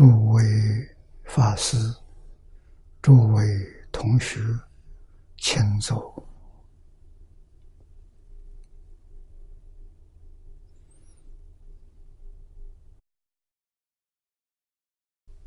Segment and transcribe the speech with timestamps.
[0.00, 0.42] 诸位
[1.24, 1.76] 法师、
[3.02, 3.44] 诸位
[3.92, 4.40] 同学，
[5.36, 6.26] 请坐，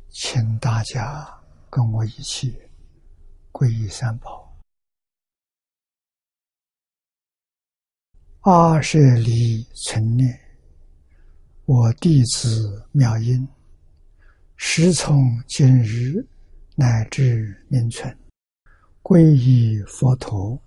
[0.08, 1.28] 请大家
[1.68, 2.56] 跟我一起
[3.50, 4.56] 皈依三宝。
[8.42, 10.38] 阿舍离存念，
[11.64, 13.48] 我弟子妙音。
[14.56, 16.24] 时从今日
[16.76, 18.16] 乃至明存，
[19.02, 20.60] 皈依佛陀，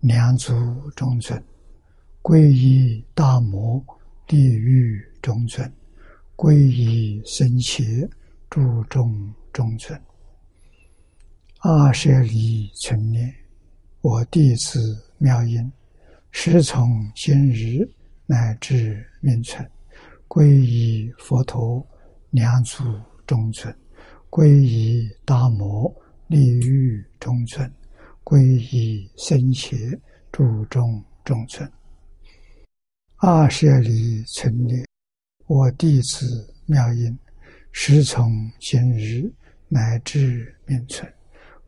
[0.00, 0.52] 两足
[0.96, 1.38] 中尊；
[2.22, 3.84] 皈依大摩
[4.26, 5.68] 地狱中尊；
[6.36, 8.08] 皈依僧伽
[8.48, 10.00] 诸众中尊。
[11.58, 13.34] 阿舍离存念，
[14.00, 15.70] 我弟子妙音，
[16.30, 17.88] 时从今日
[18.26, 19.68] 乃至明存，
[20.28, 21.84] 皈依佛陀，
[22.30, 22.82] 两足。
[23.26, 23.74] 中尊，
[24.30, 25.94] 皈依大摩
[26.28, 27.70] 利欲中尊，
[28.22, 28.42] 皈
[28.74, 29.76] 依僧伽
[30.32, 31.70] 诸中中尊。
[33.16, 34.84] 阿舍利存念，
[35.46, 37.18] 我弟子妙音，
[37.72, 39.32] 时从今日
[39.68, 41.10] 乃至命存，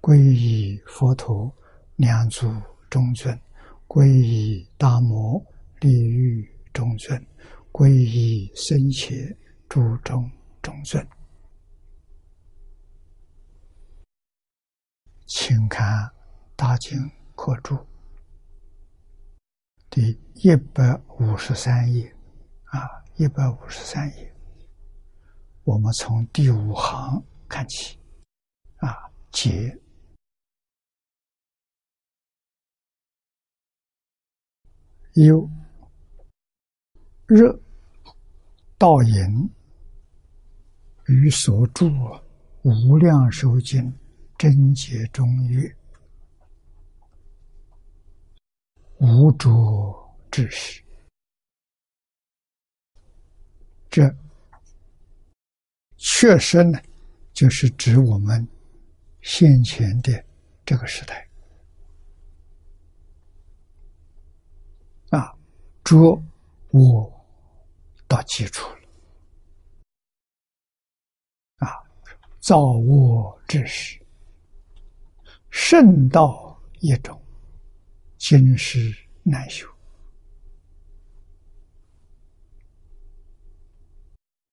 [0.00, 1.50] 皈依佛陀
[1.96, 2.50] 两足
[2.90, 3.38] 中尊，
[3.86, 5.42] 皈依大摩
[5.80, 7.24] 利欲中尊，
[7.72, 9.14] 皈依僧伽
[9.68, 10.30] 诸中
[10.60, 11.06] 中尊。
[15.26, 16.04] 请看
[16.54, 16.96] 《大经
[17.34, 17.74] 课注》
[19.90, 22.14] 第一百五十三页，
[22.66, 24.32] 啊，一百五十三页，
[25.64, 27.98] 我们从第五行看起，
[28.76, 29.76] 啊，解。
[35.14, 35.50] 忧
[37.26, 37.60] 热
[38.78, 39.50] 道引
[41.06, 41.86] 与所著
[42.62, 43.92] 无量寿经。
[44.38, 45.76] 贞洁中曰
[49.00, 49.48] ：“无着
[50.30, 50.82] 之时，
[53.88, 54.02] 这
[55.96, 56.78] 确实呢，
[57.32, 58.46] 就是指我们
[59.22, 60.24] 先前的
[60.66, 61.26] 这个时代。
[65.10, 65.32] 啊，
[65.82, 65.96] 着
[66.72, 67.26] 我
[68.06, 68.80] 到基础了。
[71.66, 71.72] 啊，
[72.38, 73.98] 造我之时。”
[75.58, 77.18] 圣道一种，
[78.18, 79.66] 今世难修，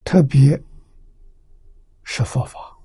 [0.06, 0.58] 特别
[2.04, 2.80] 是佛法。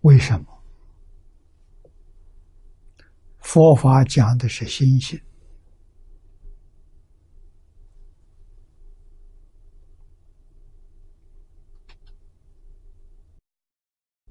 [0.00, 0.62] 为什么？
[3.40, 5.20] 佛法讲的是心性。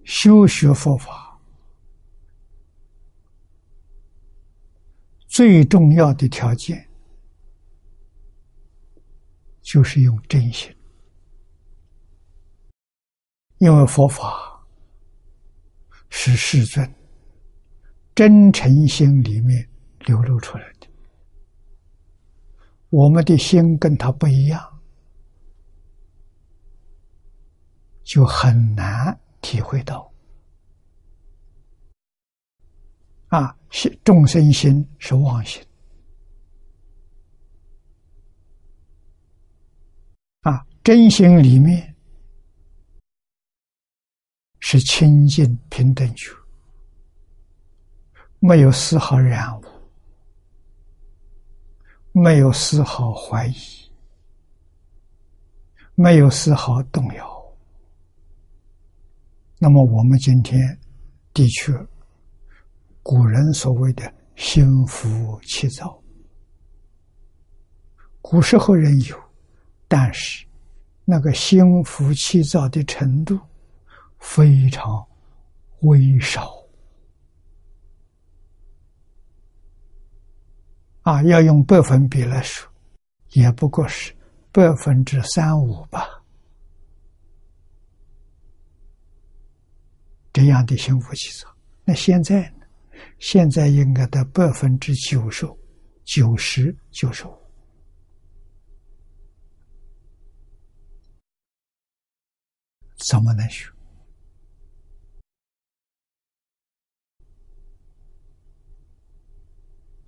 [0.03, 1.39] 修学佛法
[5.27, 6.89] 最重要的条件，
[9.61, 10.75] 就是用真心，
[13.59, 14.61] 因为佛法
[16.09, 16.93] 是世尊
[18.13, 20.87] 真诚心里面流露出来的，
[22.89, 24.81] 我们的心跟他不一样，
[28.03, 29.17] 就很难。
[29.41, 30.11] 体会到，
[33.27, 35.61] 啊，心众生心是妄心，
[40.41, 41.95] 啊，真心里面
[44.59, 46.31] 是清净平等觉，
[48.39, 49.63] 没有丝毫染污，
[52.11, 53.91] 没有丝毫怀疑，
[55.95, 57.40] 没有丝毫动摇。
[59.63, 60.59] 那么我们今天
[61.35, 61.71] 的确，
[63.03, 66.01] 古人所谓的心浮气躁，
[68.21, 69.15] 古时候人有，
[69.87, 70.43] 但是
[71.05, 73.39] 那个心浮气躁的程度
[74.17, 75.05] 非常
[75.81, 76.51] 微少，
[81.03, 82.67] 啊，要用百分比来说，
[83.33, 84.11] 也不过是
[84.51, 86.20] 百分之三五吧。
[90.33, 92.65] 这样的幸福气场，那现在呢？
[93.19, 95.45] 现在应该的百分之九十、
[96.05, 97.37] 九十、九十五，
[102.97, 103.69] 怎么能学？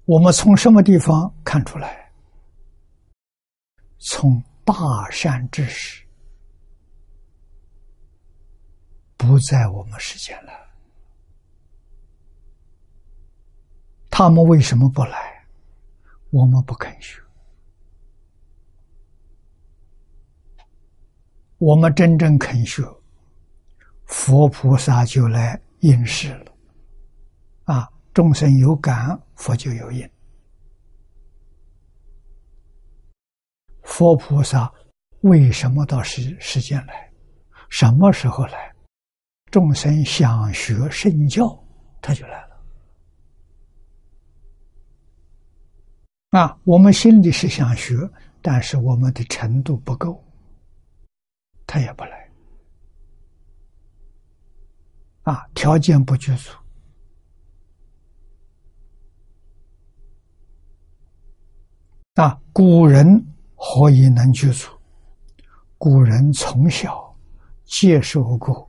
[0.06, 2.12] 我们从什么地方看出来？
[3.98, 6.03] 从大善之时，
[9.26, 10.52] 不在我们世间了。
[14.10, 15.46] 他们为什么不来？
[16.30, 17.22] 我们不肯学。
[21.58, 22.84] 我们真正肯学，
[24.06, 26.52] 佛菩萨就来应世了。
[27.64, 30.10] 啊，众生有感，佛就有应。
[33.84, 34.70] 佛菩萨
[35.22, 37.10] 为什么到世世间来？
[37.70, 38.73] 什么时候来？
[39.54, 41.64] 众生想学圣教，
[42.02, 42.60] 他就来了。
[46.32, 47.94] 啊，我们心里是想学，
[48.42, 50.20] 但是我们的程度不够，
[51.68, 52.32] 他也不来。
[55.22, 56.52] 啊，条件不具足。
[62.16, 63.24] 啊，古人。
[63.56, 64.68] 何以能具足？
[65.78, 67.16] 古人从小
[67.66, 68.68] 接受过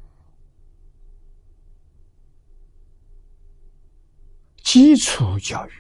[4.64, 5.70] 基础教育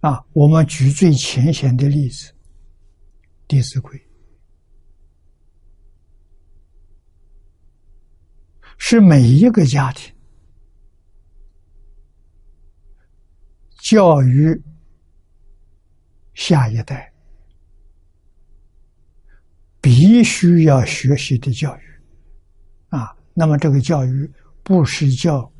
[0.00, 0.24] 啊。
[0.32, 2.32] 我们举最浅显的例子，
[3.46, 3.98] 《弟子规》
[8.78, 10.14] 是每一个家庭
[13.80, 14.62] 教育。
[16.34, 17.12] 下一代
[19.82, 21.82] 必须要学习的教育
[22.88, 24.32] 啊，那么这个教育
[24.62, 25.51] 不是叫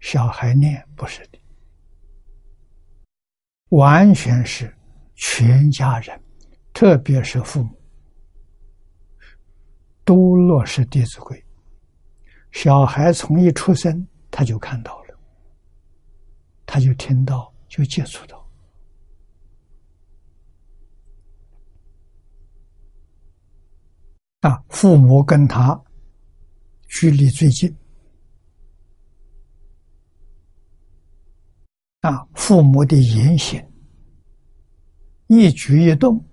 [0.00, 1.38] 小孩念，不是的，
[3.70, 4.74] 完全是
[5.14, 6.20] 全家人，
[6.72, 7.78] 特别是父母
[10.04, 11.36] 都落实《弟子规》，
[12.52, 15.18] 小孩从一出生他就看到了，
[16.64, 18.38] 他就听到，就接触到。
[24.40, 25.78] 啊，父母跟他
[26.86, 27.76] 距离最近，
[32.00, 33.60] 啊，父母的言行、
[35.26, 36.24] 一举一动，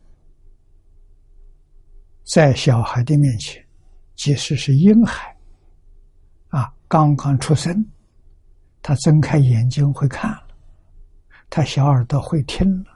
[2.24, 3.66] 在小孩的面前，
[4.16, 5.36] 即使是婴孩，
[6.50, 7.84] 啊，刚刚出生，
[8.82, 10.48] 他睁开眼睛会看了，
[11.50, 12.92] 他小耳朵会听了，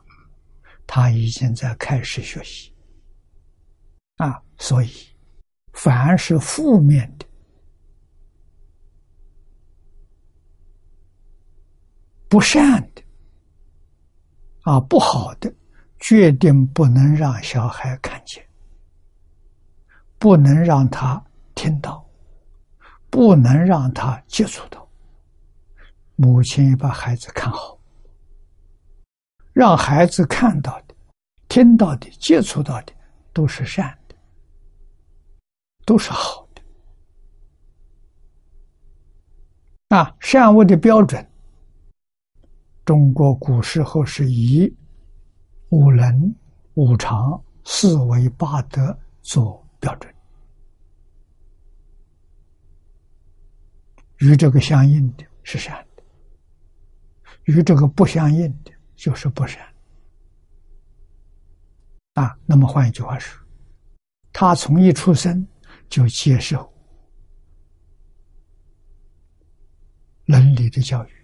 [0.86, 2.72] 他已经在开始学习。
[4.18, 4.90] 啊，所以，
[5.74, 7.26] 凡是负面的、
[12.30, 13.02] 不善的、
[14.62, 15.54] 啊不好的，
[16.00, 18.48] 决定不能让小孩看见，
[20.18, 21.22] 不能让他
[21.56, 22.08] 听到，
[23.10, 24.88] 不能让他接触到。
[26.16, 27.80] 母亲把孩子看好，
[29.52, 30.96] 让孩子看到的、
[31.48, 32.94] 听到的、接触到的
[33.34, 34.16] 都是善的。
[35.86, 36.62] 都是好的
[39.98, 40.16] 啊！
[40.20, 41.29] 善恶的标准，
[42.90, 44.68] 中国古时候是以
[45.70, 46.36] 五伦、
[46.74, 50.12] 五常、四维八德做标准，
[54.18, 56.02] 与这个相应的是善的，
[57.44, 59.64] 与这个不相应的就是不善
[62.16, 62.36] 啊。
[62.48, 63.40] 那么换一句话说，
[64.34, 65.48] 他从一出生。
[65.90, 66.72] 就接受
[70.26, 71.19] 伦理的教育、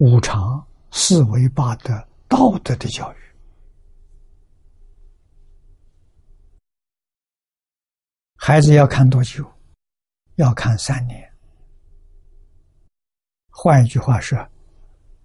[0.00, 1.92] 五常、四维八德、
[2.26, 3.16] 道德的教育。
[8.34, 9.46] 孩子要看多久？
[10.36, 11.30] 要看三年。
[13.50, 14.38] 换一句话说，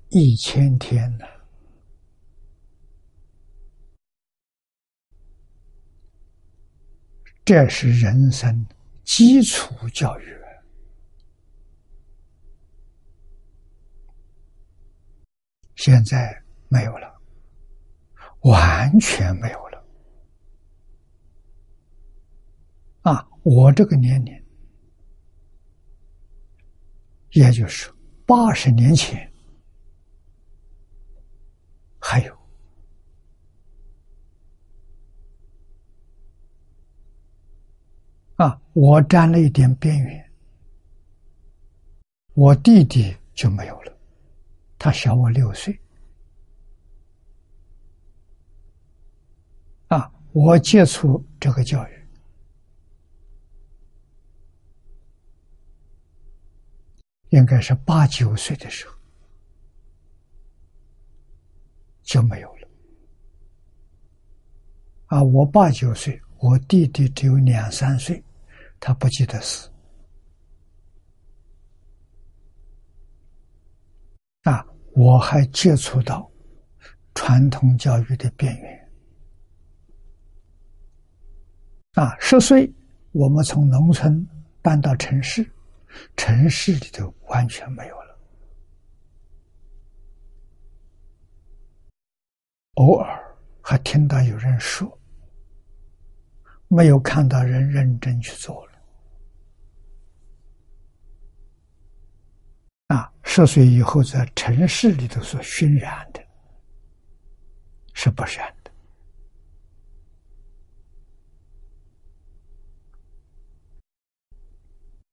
[0.09, 1.25] 一千天呢？
[7.45, 8.65] 这是人生
[9.05, 10.37] 基础教育，
[15.75, 17.21] 现在没有了，
[18.41, 19.85] 完全没有了。
[23.01, 24.43] 啊，我这个年龄，
[27.31, 27.93] 也就是
[28.25, 29.31] 八十年前，
[31.99, 32.35] 还有。
[38.37, 40.31] 啊，我沾了一点边缘，
[42.33, 43.94] 我弟弟就没有了，
[44.85, 45.75] 他小我六岁。
[49.87, 52.07] 啊，我接触这个教育，
[57.29, 58.95] 应该是八九岁的时候
[62.03, 62.67] 就没有了。
[65.07, 68.23] 啊，我八九岁，我弟弟只有两三岁，
[68.79, 69.67] 他不记得事。
[74.43, 74.63] 啊，
[74.95, 76.29] 我还接触到
[77.13, 78.89] 传统教育的边缘。
[81.95, 82.73] 啊，十岁
[83.11, 84.25] 我们从农村
[84.61, 85.45] 搬到城市，
[86.15, 88.17] 城市里头完全没有了，
[92.75, 93.21] 偶尔。
[93.67, 94.99] 还听到有人说，
[96.67, 98.74] 没有看到人认真去做了。
[102.95, 106.25] 啊，十岁以后在城市里头所熏染的，
[107.93, 108.71] 是不善的。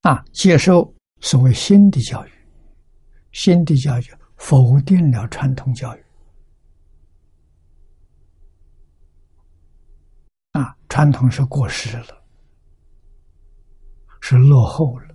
[0.03, 2.31] 啊，接受所谓新的教育，
[3.33, 4.05] 新的教育
[4.37, 6.05] 否定了传统教育。
[10.53, 12.23] 啊传统是过时了，
[14.21, 15.12] 是落后了，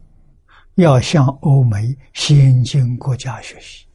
[0.78, 3.88] 要向欧美先进国家学习。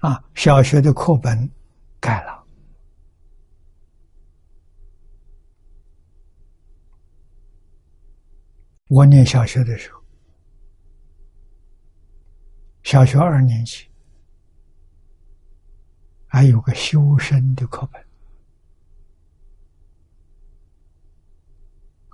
[0.00, 1.50] 啊，小学的课本
[2.00, 2.42] 改了。
[8.88, 10.02] 我念小学的时候，
[12.82, 13.86] 小学二年级。
[16.26, 18.07] 还有个修身的课本，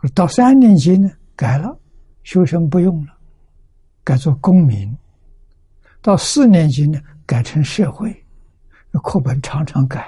[0.08, 1.80] 到三年级呢改了，
[2.22, 3.18] 修身不用了，
[4.02, 4.96] 改做公民。
[6.02, 8.12] 到四年级呢改成社会，
[9.02, 10.06] 课本常常改，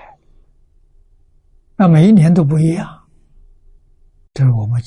[1.75, 2.87] 那每一年都不一样。
[4.35, 4.83] 这是我们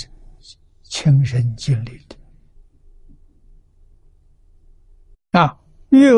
[0.84, 2.16] 亲身经历的
[5.40, 6.12] 啊，越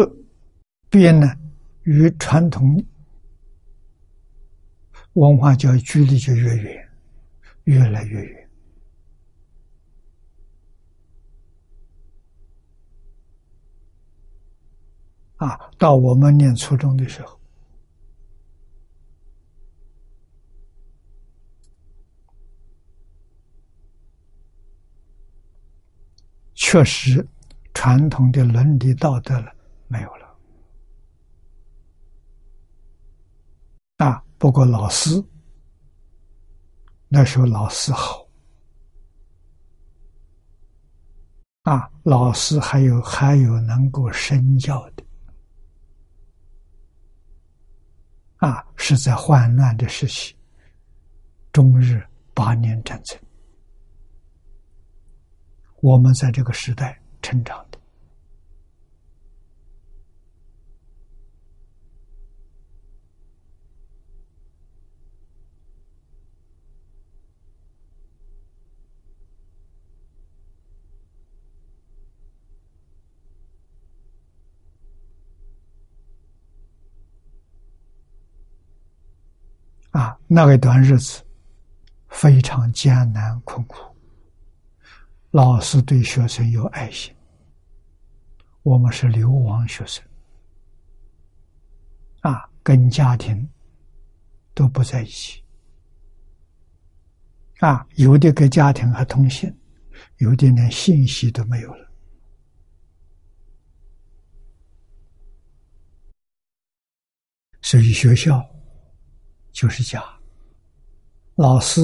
[0.89, 1.33] 变呢
[1.83, 2.83] 与传统。
[5.13, 6.89] 文化教育距离就越远，
[7.63, 8.40] 越来越远。
[15.41, 17.39] 啊，到我们念初中的时候，
[26.53, 27.27] 确实
[27.73, 29.51] 传统的伦理道德了
[29.87, 30.37] 没有了。
[33.97, 34.23] 啊。
[34.37, 35.09] 不过老师
[37.07, 38.27] 那时候老师好
[41.63, 45.03] 啊，老师还有还有能够身教的
[48.41, 50.35] 啊，是在患难的时期，
[51.53, 53.15] 中日八年战争，
[55.81, 57.79] 我们在这个时代成长的。
[80.01, 81.23] 啊，那一段日子
[82.09, 83.77] 非常艰难困苦。
[85.29, 87.15] 老师对学生有爱心，
[88.63, 90.03] 我们是流亡学生，
[92.21, 93.47] 啊，跟家庭
[94.55, 95.43] 都不在一起，
[97.59, 99.55] 啊，有的跟家庭还通信，
[100.17, 101.91] 有的连信息都没有了，
[107.61, 108.50] 所以学校。
[109.51, 110.03] 就是家，
[111.35, 111.81] 老师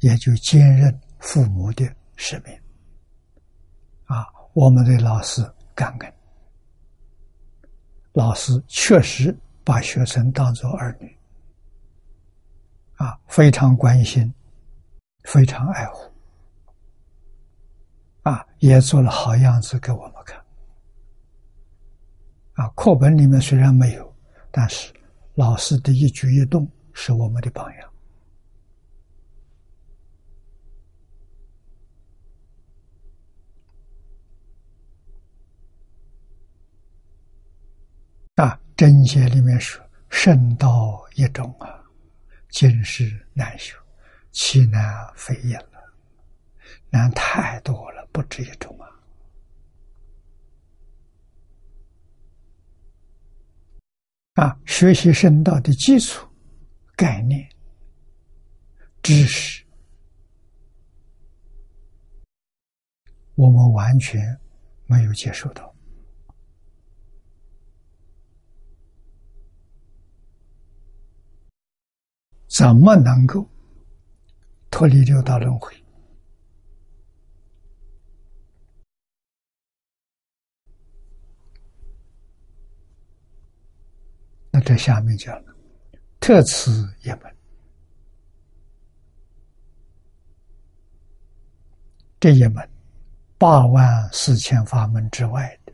[0.00, 1.84] 也就兼任父母的
[2.16, 2.52] 使命。
[4.06, 5.42] 啊，我们对老师
[5.74, 6.14] 感恩，
[8.12, 11.18] 老师确实把学生当作儿女，
[12.96, 14.32] 啊，非常关心，
[15.24, 16.12] 非常爱护，
[18.22, 20.44] 啊，也做了好样子给我们看。
[22.54, 24.16] 啊，课本里面虽然没有，
[24.50, 24.92] 但是。
[25.34, 27.90] 老师的一举一动是我们的榜样
[38.36, 38.60] 啊！
[38.76, 41.82] 真邪里面说：“圣道一种啊，
[42.48, 43.76] 今世难修，
[44.30, 44.82] 其难
[45.16, 45.94] 非也了，
[46.90, 48.88] 难太多了，不止一种啊。”
[54.34, 56.28] 啊学习深道的基础
[56.96, 57.48] 概念
[59.02, 59.64] 知识
[63.36, 64.20] 我们完全
[64.86, 65.74] 没有接受到。
[72.56, 73.44] 怎么能够
[74.70, 75.83] 脱离六道轮回？
[84.64, 85.54] 这下面讲了，
[86.20, 86.70] 特此
[87.02, 87.36] 一门，
[92.18, 92.66] 这一门
[93.36, 95.72] 八万四千法门之外的，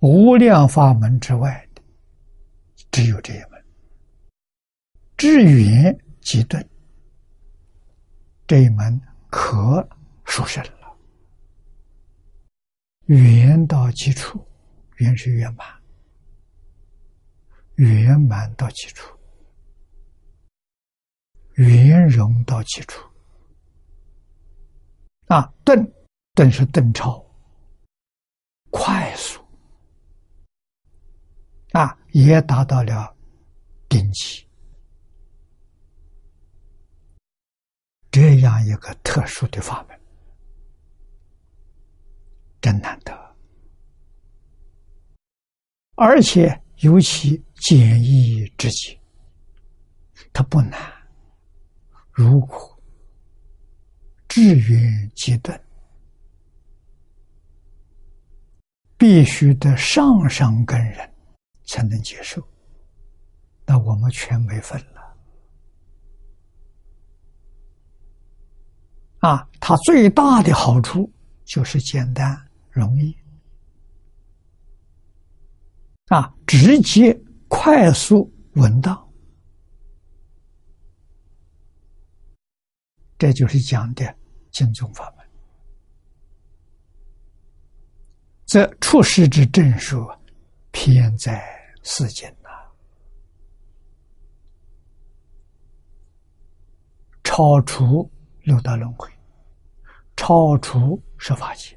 [0.00, 1.82] 无量法门之外的，
[2.90, 3.64] 只有这一门。
[5.16, 6.68] 至圆即顿，
[8.46, 9.88] 这一门可
[10.26, 10.94] 殊胜了，
[13.06, 14.46] 圆到基础。
[14.96, 15.66] 圆是圆满，
[17.74, 19.14] 圆满到基础，
[21.54, 23.06] 圆融到基础，
[25.26, 25.92] 啊，顿
[26.34, 27.22] 顿是顿超，
[28.70, 29.44] 快速，
[31.72, 33.14] 啊，也达到了
[33.90, 34.48] 顶级，
[38.10, 40.00] 这样一个特殊的法门，
[42.62, 43.25] 真难得。
[45.96, 48.98] 而且尤其简易之极，
[50.32, 50.78] 它不难。
[52.12, 52.78] 如果
[54.28, 55.58] 志愿极顿，
[58.98, 61.14] 必须得上上根人
[61.64, 62.46] 才能接受，
[63.64, 65.16] 那我们全没份了。
[69.20, 71.10] 啊，它最大的好处
[71.44, 72.38] 就是简单
[72.70, 73.16] 容易。
[76.06, 77.12] 啊，直接、
[77.48, 79.12] 快速、稳当，
[83.18, 84.16] 这就是讲的
[84.52, 85.26] 经宗法门。
[88.44, 90.08] 这出世之正数，
[90.70, 91.44] 偏在
[91.82, 92.50] 世间呐，
[97.24, 98.08] 超出
[98.42, 99.10] 六道轮回，
[100.16, 101.76] 超出十法界。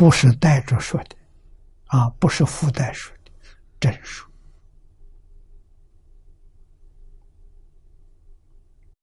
[0.00, 1.16] 不是带着说的，
[1.88, 3.30] 啊，不是附带说的，
[3.78, 4.26] 真说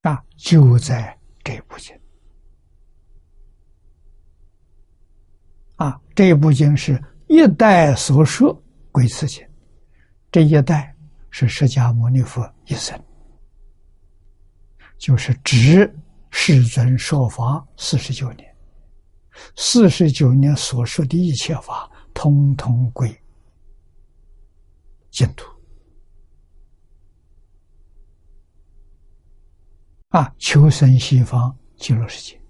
[0.01, 1.95] 啊，就在这部经。
[5.75, 8.59] 啊，这部经是一代所说
[8.91, 9.47] 归此经，
[10.31, 10.95] 这一代
[11.29, 12.99] 是释迦牟尼佛一生，
[14.97, 15.95] 就是指
[16.31, 18.46] 世尊说法四十九年。
[19.55, 23.09] 四十九年所说的一切法，通通归
[25.09, 25.47] 净土
[30.09, 30.33] 啊！
[30.37, 32.41] 求生西方极乐世界，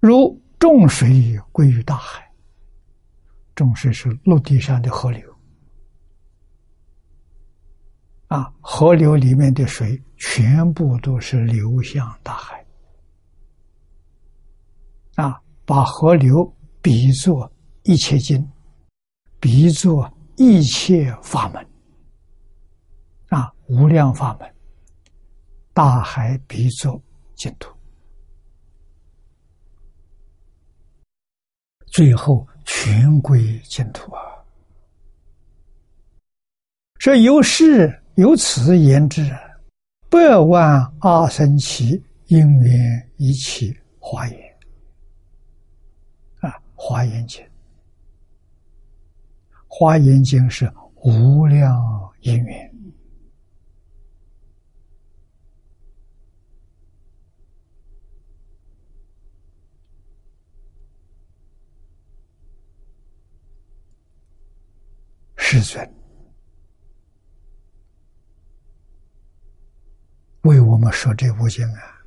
[0.00, 2.26] 如众水归于大海。
[3.54, 5.36] 众水是陆地上的河流
[8.28, 12.64] 啊，河流里面的水全部都是流向大海。
[15.16, 16.50] 啊，把河流
[16.80, 17.52] 比作
[17.82, 18.42] 一切经，
[19.38, 21.62] 比作一切法门，
[23.28, 24.50] 啊，无量法门，
[25.74, 26.98] 大海比作
[27.34, 27.70] 净土，
[31.88, 34.22] 最后全归净土啊！
[36.98, 39.22] 说由是由此言之，
[40.08, 44.47] 百万阿僧祇因缘一起化缘。
[46.80, 47.44] 华严经，
[49.66, 51.76] 华严经是无量
[52.20, 52.74] 因缘，
[65.36, 65.94] 世尊
[70.42, 71.97] 为我们说这部经啊。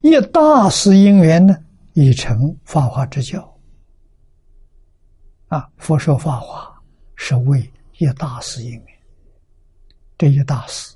[0.00, 1.56] 一大师因缘呢，
[1.94, 3.58] 已成法华之教。
[5.48, 6.72] 啊，佛说法华
[7.16, 7.60] 是为
[7.98, 8.86] 一大师因缘。
[10.16, 10.94] 这一大师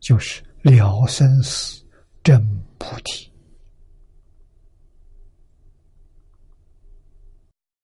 [0.00, 1.82] 就是了生死
[2.22, 2.46] 真
[2.78, 3.32] 菩提。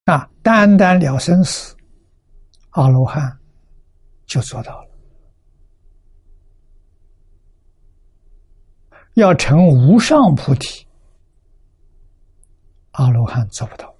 [0.05, 1.75] 啊，单单了生死，
[2.71, 3.35] 阿罗汉
[4.25, 4.86] 就做到了。
[9.17, 10.85] 要成无上菩提，
[12.91, 13.91] 阿罗汉做不到。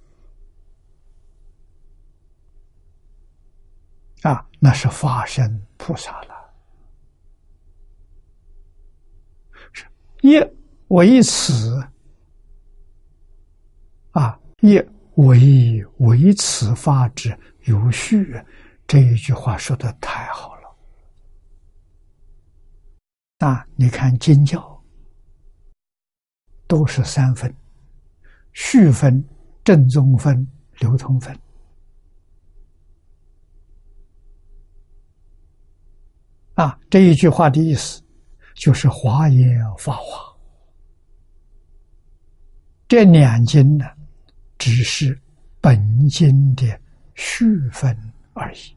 [4.22, 6.54] 啊，那是化身菩萨了。
[9.72, 9.84] 是，
[10.20, 10.40] 一
[10.86, 11.84] 为此
[14.12, 14.80] 啊，也
[15.16, 18.40] 唯唯此法之有序。
[18.86, 20.76] 这一句话说的太好了。
[23.38, 24.77] 啊，你看经教
[26.68, 27.52] 都是三分：
[28.52, 29.24] 序分、
[29.64, 30.46] 正宗分、
[30.78, 31.36] 流通分。
[36.54, 38.02] 啊，这一句话的意思
[38.54, 40.36] 就是华严法华
[42.86, 43.86] 这两经呢，
[44.58, 45.18] 只是
[45.60, 46.66] 本经的
[47.14, 47.96] 序分
[48.32, 48.76] 而已。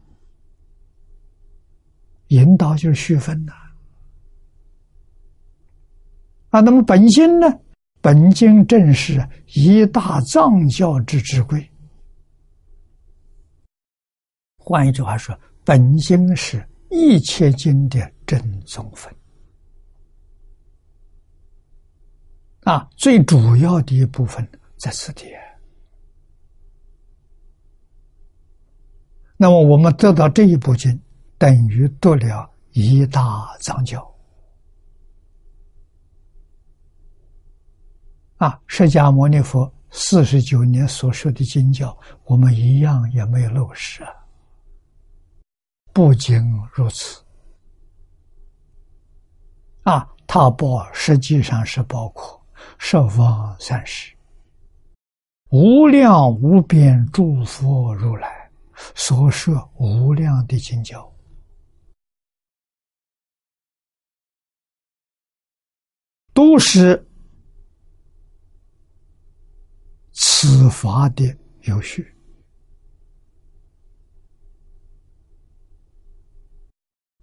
[2.28, 3.54] 引导就是序分呐。
[6.52, 7.48] 啊，那么本经呢？
[8.02, 11.66] 本经正是一大藏教之之规。
[14.58, 16.68] 换一句话说，本经是。
[16.94, 19.16] 一切经的正宗分
[22.64, 25.26] 啊，最主要的一部分在此地。
[29.38, 31.02] 那么我们得到这一部经，
[31.38, 34.11] 等于得了一大藏教
[38.42, 38.60] 啊！
[38.66, 44.12] 释迦牟尼佛四十九年所说的经教，我们一样也没有漏失啊。
[45.94, 46.42] 不仅
[46.74, 47.24] 如此，
[49.84, 52.44] 啊，他报实际上是包括
[52.80, 54.12] 十方三世、
[55.52, 58.50] 无量无边诸佛如来
[58.96, 61.08] 所设无量的经教，
[66.34, 67.08] 都是
[70.12, 72.16] 此法的有序。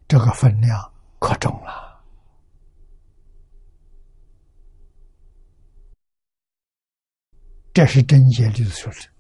[0.07, 2.03] 这个分量可重了。
[7.75, 9.11] 这是真解律所说的。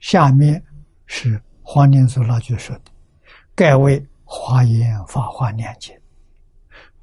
[0.00, 0.64] 下面
[1.06, 2.90] 是黄念祖老居说的
[3.54, 5.94] ：“盖为华严法华两经，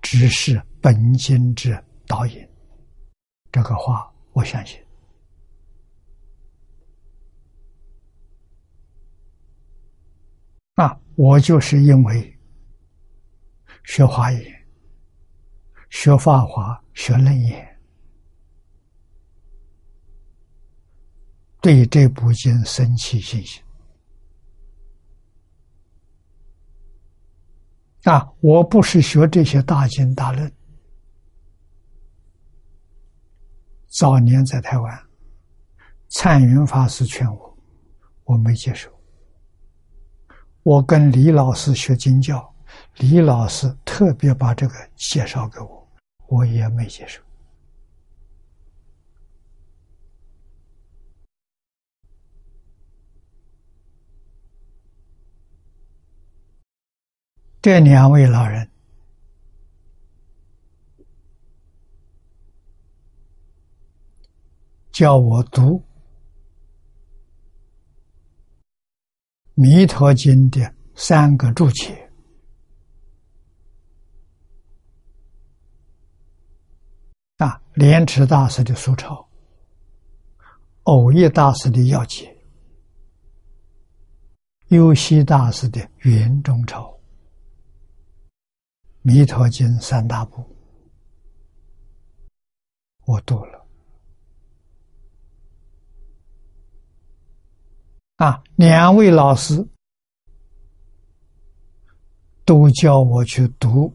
[0.01, 2.49] 只是本心之导引。”
[3.53, 4.82] 这个话我相信。
[10.75, 12.29] 啊，我就是因为。
[13.85, 14.65] 学华严，
[15.89, 17.81] 学法华，学楞严，
[21.59, 23.61] 对这部经生起信心。
[28.03, 30.49] 啊，我不是学这些大经大论。
[33.87, 35.07] 早年在台湾，
[36.07, 37.57] 灿云法师劝我，
[38.23, 38.92] 我没接受。
[40.63, 42.49] 我跟李老师学经教。
[42.97, 45.87] 李老师特别把这个介绍给我，
[46.27, 47.21] 我也没接受。
[57.61, 58.69] 这两位老人
[64.91, 65.79] 叫我读
[69.55, 72.11] 《弥陀经》的三个注解。
[77.37, 79.27] 啊，莲池大师的苏钞，
[80.83, 82.35] 偶益大师的要解，
[84.69, 86.89] 优西大师的圆中钞，
[89.01, 90.43] 《弥陀经》三大部，
[93.05, 93.62] 我读了。
[98.17, 99.67] 啊，两位老师
[102.45, 103.91] 都叫我去读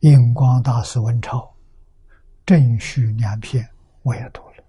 [0.00, 1.48] 印光大师文钞。
[2.44, 3.66] 正序两篇
[4.02, 4.64] 我也读了，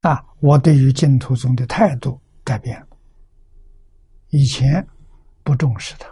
[0.00, 2.86] 啊，我对于净土宗的态度改变了。
[4.30, 4.86] 以前
[5.42, 6.08] 不重视它，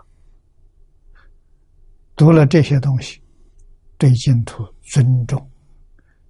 [2.15, 3.23] 读了这些东西，
[3.97, 5.51] 对净土尊重，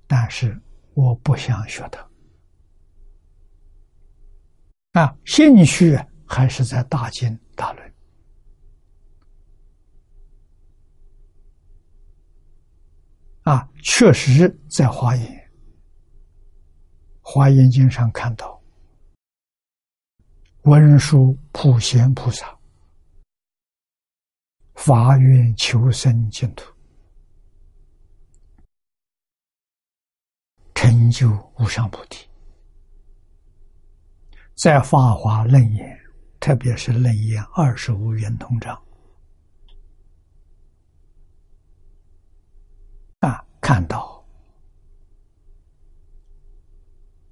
[0.07, 0.57] 但是
[0.95, 2.09] 我不想学它。
[4.93, 7.95] 啊，兴趣还是在大经大论。
[13.45, 15.51] 啊，确实在华严，
[17.23, 18.63] 华严经上看到
[20.63, 22.57] 文殊普贤菩萨
[24.75, 26.71] 发愿求生净土，
[30.75, 32.29] 成就无上菩提，
[34.55, 36.01] 在法华楞严，
[36.39, 38.81] 特别是楞严二十五圆通章。
[43.65, 44.23] 看到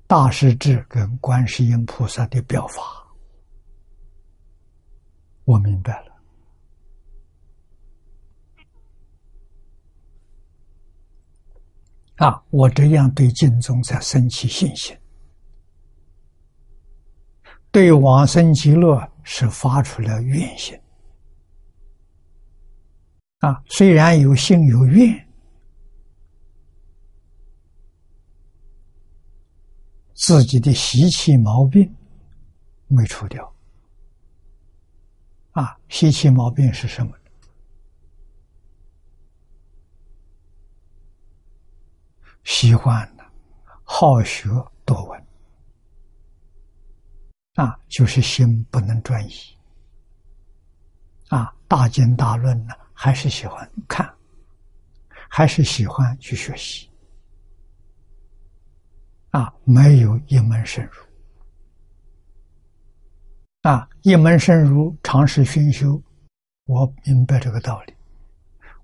[0.06, 2.80] 大势至跟观世音菩萨的表法，
[5.44, 6.16] 我明白了。
[12.18, 14.96] 啊，我这样对净宗才生起信心，
[17.72, 20.78] 对往生极乐是发出了愿心。
[23.38, 25.28] 啊，虽然有心有愿，
[30.14, 31.94] 自己的习气毛病
[32.86, 33.50] 没除掉。
[35.52, 37.12] 啊，习气毛病是什么？
[42.44, 43.24] 喜欢的，
[43.84, 44.48] 好学
[44.84, 45.26] 多闻，
[47.60, 49.32] 啊，就是心不能专一，
[51.28, 54.10] 啊，大经大论呢，还是喜欢看，
[55.28, 56.88] 还是喜欢去学习，
[59.32, 61.02] 啊，没有一门深入，
[63.68, 66.02] 啊，一门深入，尝试熏修，
[66.64, 67.94] 我明白这个道理，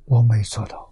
[0.04, 0.85] 我没做到。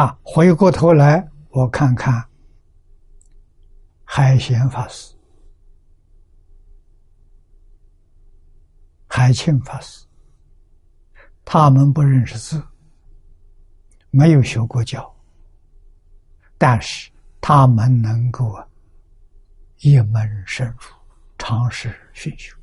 [0.00, 2.26] 啊，回过头来，我看看
[4.02, 5.14] 海贤法师、
[9.06, 10.06] 海庆法师，
[11.44, 12.66] 他们不认识字，
[14.08, 15.14] 没有学过教，
[16.56, 18.58] 但是他们能够
[19.80, 20.96] 一门深入，
[21.36, 22.56] 尝试熏修，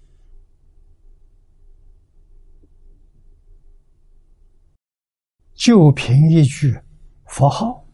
[5.53, 6.75] 就凭一句。
[7.27, 7.85] 佛号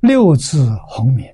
[0.00, 1.32] 六字洪名，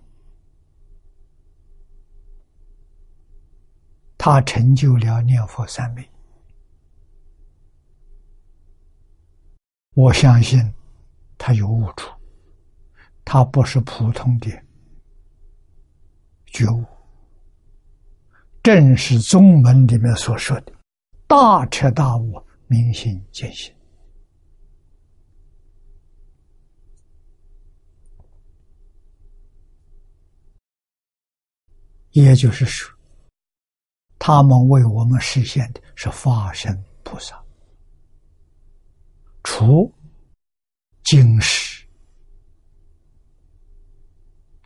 [4.17, 6.07] 他成就了念佛三昧。
[9.95, 10.61] 我相信
[11.37, 12.11] 他有悟处，
[13.25, 14.51] 他不是普通的
[16.47, 16.85] 觉悟，
[18.63, 20.73] 正是宗门里面所说的
[21.27, 23.75] 大彻大悟、明心见性。
[32.13, 32.93] 也就是说，
[34.19, 37.41] 他们为我们实现的是化身菩萨，
[39.45, 39.93] 除
[41.05, 41.87] 经世、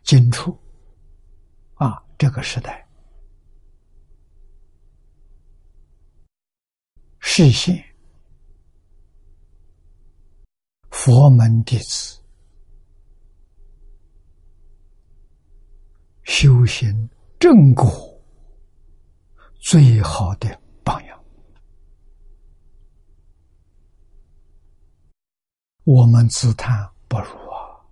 [0.02, 0.58] 经处
[1.74, 2.86] 啊，这个时代
[7.18, 7.84] 实现
[10.90, 12.18] 佛门弟子
[16.24, 17.08] 修行。
[17.42, 17.84] 正果
[19.58, 20.48] 最好的
[20.84, 21.24] 榜样，
[25.82, 27.82] 我们自叹不如啊！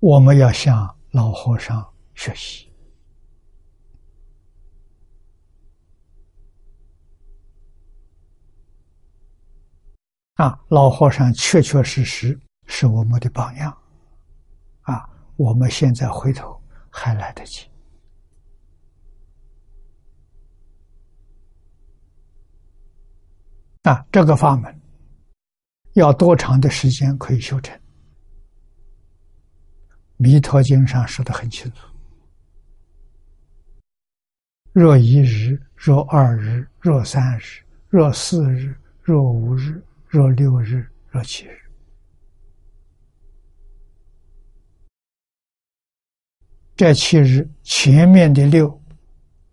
[0.00, 2.72] 我们要向老和尚学习
[10.36, 10.58] 啊！
[10.68, 13.76] 老和尚确确实实是我们的榜样！
[15.38, 17.64] 我们现在回头还来得及
[23.82, 24.04] 啊！
[24.10, 24.80] 这个法门
[25.92, 27.72] 要多长的时间可以修成？
[30.16, 31.86] 《弥陀经》上说的很清楚：
[34.72, 41.67] 若一日，若二日，若三日，若四日，若五日，若六日，若七日。
[46.78, 48.80] 这七日前面的六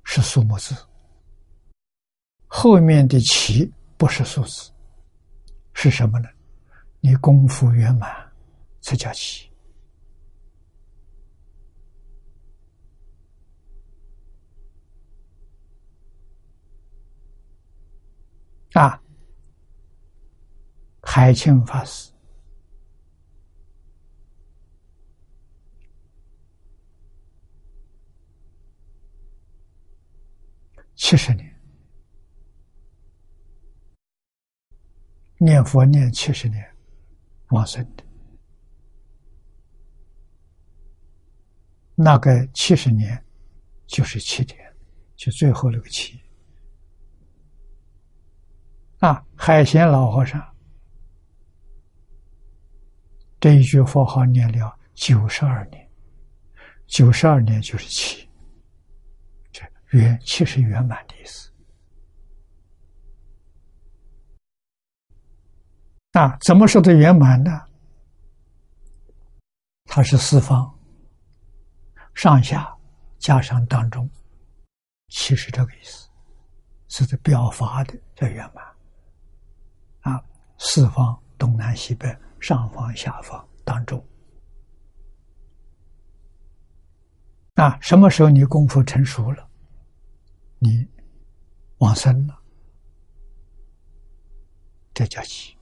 [0.04, 0.76] 是数目字，
[2.46, 4.70] 后面的七不是数字，
[5.74, 6.30] 是什么呢？
[7.00, 8.32] 你功夫圆满
[8.80, 9.50] 才叫七
[18.74, 19.02] 啊！
[21.02, 22.14] 海清法师。
[31.08, 31.56] 七十年
[35.38, 36.68] 念佛念七十年
[37.50, 38.04] 往生的，
[41.94, 43.24] 那个七十年
[43.86, 44.60] 就是七天，
[45.15, 46.20] 就最后那个七
[48.98, 49.24] 啊！
[49.36, 50.44] 海贤老和尚
[53.39, 55.88] 这一句佛号念了九十二年，
[56.88, 58.28] 九十二年就是七。
[59.96, 61.50] 圆其实圆满的意思
[66.12, 67.52] 啊，怎么说的圆满呢？
[69.86, 70.74] 它是四方，
[72.14, 72.74] 上下
[73.18, 74.10] 加上当中，
[75.10, 76.10] 其实这个意思，
[76.90, 78.64] 是在表法的叫圆满。
[80.02, 80.24] 啊，
[80.58, 84.02] 四方东南西北，上方下方当中。
[87.56, 89.50] 啊，什么时候你功夫成熟了，
[90.60, 90.88] 你
[91.78, 92.39] 往生了，
[94.94, 95.56] 这叫起。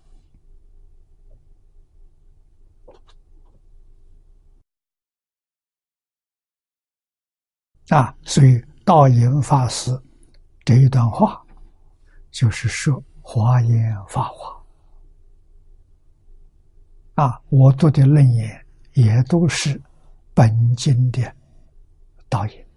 [7.89, 10.01] 啊，所以道严法师
[10.63, 11.45] 这一段话，
[12.31, 14.63] 就是说华严法华。
[17.15, 19.79] 啊，我读的楞严也都是
[20.33, 21.35] 本经的
[22.29, 22.67] 导演。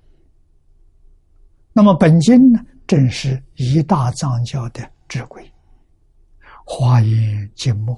[1.76, 5.46] 那么本经呢，正是一大藏教的智慧，
[6.64, 7.94] 华严经末，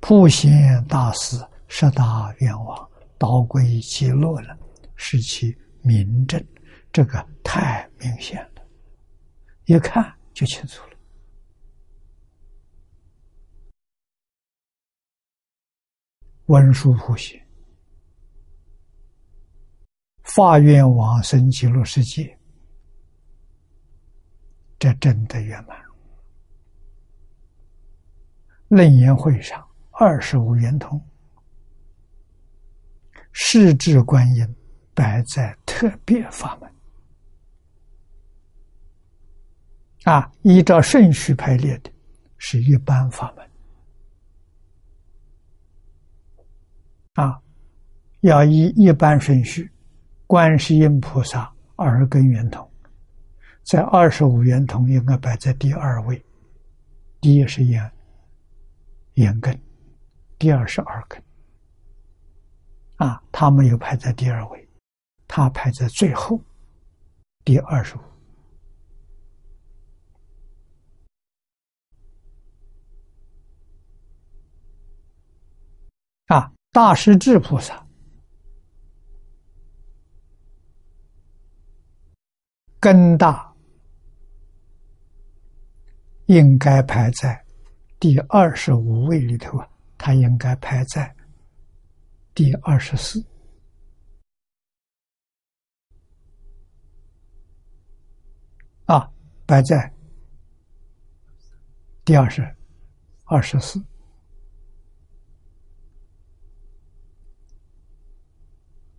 [0.00, 1.36] 普贤大师
[1.68, 4.58] 十大愿望，导归极乐了。
[4.96, 6.44] 是其明证，
[6.90, 8.62] 这个太明显了，
[9.66, 10.96] 一看就清楚了。
[16.46, 17.43] 文殊普贤，
[20.34, 22.36] 法愿往生极乐世界，
[24.78, 25.78] 这真的圆满。
[28.68, 31.00] 楞严会上二十五圆通，
[33.32, 34.56] 世智观音。
[34.96, 36.72] 摆在特别法门
[40.04, 41.90] 啊，依照顺序排列的，
[42.38, 43.50] 是一般法门
[47.14, 47.42] 啊。
[48.20, 49.68] 要依一般顺序，
[50.26, 52.68] 观世音菩萨二根圆通，
[53.62, 56.24] 在二十五圆通应该摆在第二位，
[57.20, 57.90] 第一是眼
[59.14, 59.58] 眼根，
[60.38, 61.22] 第二是耳根
[62.96, 64.68] 啊，他没有排在第二位。
[65.26, 66.40] 他排在最后，
[67.44, 68.00] 第二十五。
[76.26, 77.83] 啊，大势至菩萨
[82.84, 83.50] 根大，
[86.26, 87.42] 应该排在
[87.98, 89.66] 第二十五位里头啊，
[89.96, 91.16] 他应该排在
[92.34, 93.24] 第二十四。
[98.84, 99.10] 啊，
[99.46, 99.90] 摆在
[102.04, 102.42] 第二十
[103.24, 103.82] 二十四，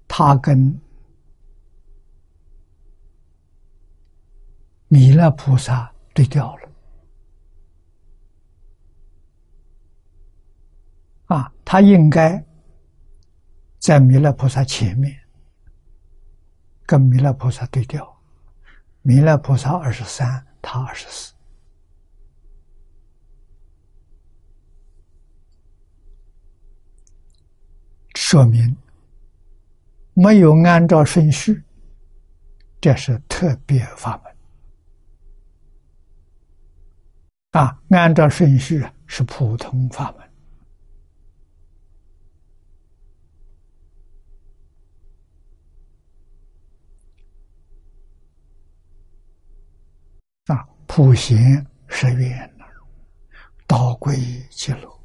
[0.08, 0.76] 他跟
[4.96, 6.70] 弥勒菩萨对调了。
[11.26, 12.42] 啊，他应该
[13.80, 15.14] 在弥勒菩萨前面，
[16.86, 18.10] 跟弥勒菩萨对调。
[19.02, 21.34] 弥勒菩萨二十三，他二十四，
[28.16, 28.74] 说明
[30.14, 31.62] 没有按照顺序，
[32.80, 34.35] 这是特别法门
[37.56, 37.82] 啊！
[37.90, 40.30] 按照顺序是普通法门。
[50.58, 52.66] 啊，普贤十愿了，
[53.66, 54.18] 道归
[54.50, 55.00] 极乐。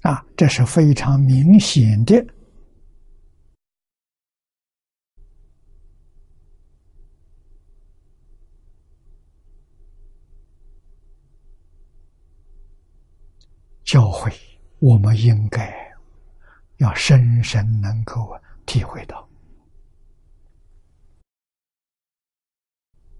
[0.00, 2.26] 啊，这是非常明显的
[13.86, 14.36] 教诲，
[14.80, 15.72] 我们应该
[16.78, 19.26] 要深深能够体会到。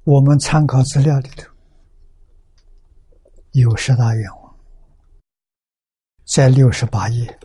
[0.03, 1.49] 我们参考资料里头
[3.53, 4.59] 有十大愿望，
[6.25, 7.39] 在六十八页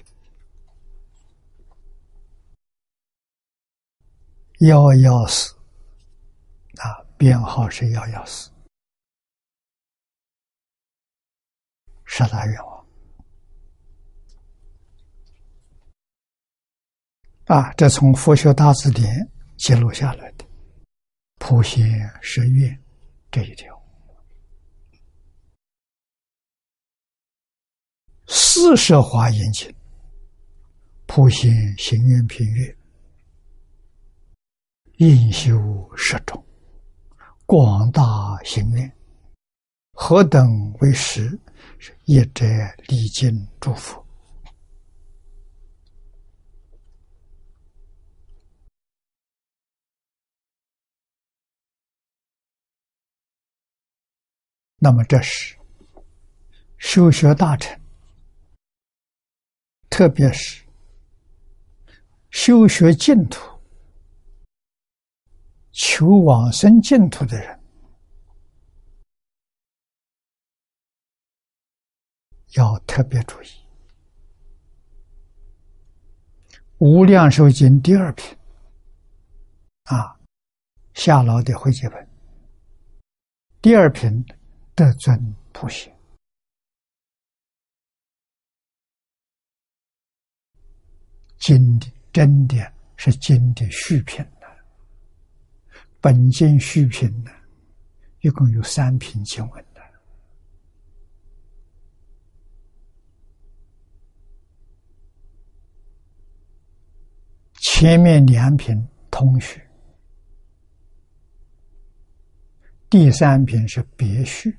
[4.61, 5.55] 幺幺四
[6.77, 8.49] 啊，编号是幺幺四，
[12.05, 12.80] 十大愿望
[17.51, 20.45] 啊，这从佛学大字典记录下来的。
[21.37, 22.79] 普贤十愿
[23.29, 23.77] 这一条，
[28.25, 29.69] 四摄华严经，
[31.07, 32.73] 普贤行愿品月，
[34.99, 35.51] 应修
[35.93, 36.41] 十种，
[37.45, 38.01] 广大
[38.45, 38.89] 行愿，
[39.91, 41.37] 何等为实？
[42.05, 42.45] 一者
[42.87, 44.01] 礼敬诸佛。
[54.83, 55.55] 那么，这是
[56.79, 57.79] 修学大臣，
[59.91, 60.65] 特别是
[62.31, 63.39] 修学净土、
[65.71, 67.59] 求往生净土的人，
[72.55, 73.45] 要特别注意。
[76.79, 78.35] 《无量寿经》第二品
[79.83, 80.19] 啊，
[80.95, 82.09] 夏老的会解本，
[83.61, 84.25] 第二品。
[84.75, 85.93] 得尊普贤，
[91.37, 94.47] 经的真的是经的续品的，
[95.99, 97.31] 本经续品呢，
[98.21, 99.81] 一共有三品经文的，
[107.55, 109.61] 前面两品通序。
[112.91, 114.53] 第三品是别序，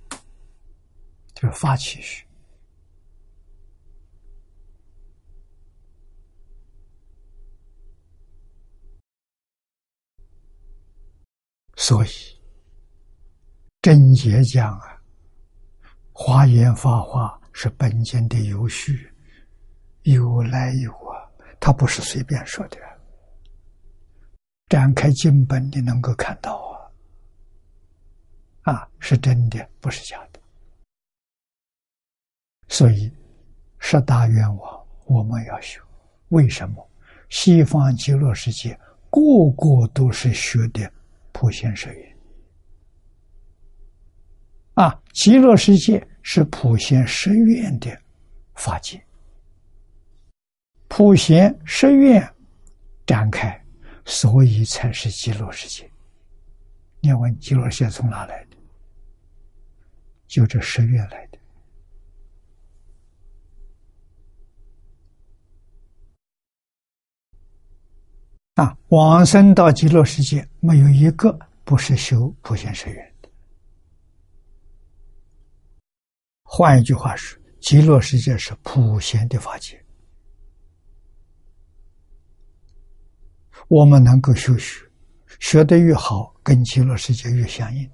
[1.35, 2.25] 就是发起序，
[11.77, 12.09] 所以
[13.83, 14.99] 真解讲啊，
[16.13, 19.13] 华严法华是本经的有序，
[20.05, 21.31] 有来有往，
[21.61, 22.79] 他不是随便说的，
[24.71, 26.72] 展开经本你能够看到。
[28.63, 30.41] 啊，是真的，不是假的。
[32.69, 33.13] 所以，
[33.79, 35.83] 十大愿望我们要修。
[36.29, 36.89] 为什么？
[37.29, 38.79] 西方极乐世界
[39.11, 40.91] 个个都是学的
[41.33, 42.17] 普贤十愿。
[44.75, 47.91] 啊，极乐世界是普贤十愿的
[48.55, 49.03] 法界，
[50.89, 52.27] 普贤十愿
[53.07, 53.63] 展开，
[54.05, 55.91] 所以才是极乐世界。
[57.01, 58.52] 你问极乐世界从哪来的？
[60.33, 61.39] 就这十月来的
[68.55, 73.29] 啊，往生到极乐世界，没有一个不是修普贤十愿的。
[76.45, 79.85] 换一句话说，极乐世界是普贤的法界，
[83.69, 84.91] 我们能够修学，
[85.41, 87.91] 学得越好，跟极乐世界越相应。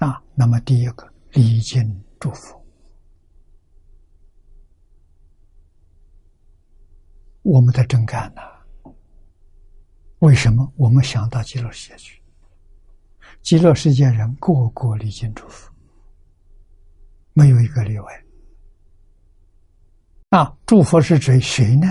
[0.00, 2.58] 啊，那么第一个礼敬祝福，
[7.42, 8.40] 我们的真干呢？
[10.20, 12.22] 为什么我们想到极乐世界去？
[13.42, 15.70] 极乐世界人个个礼敬祝福，
[17.34, 18.24] 没有一个例外。
[20.30, 21.86] 啊，祝福是指谁呢？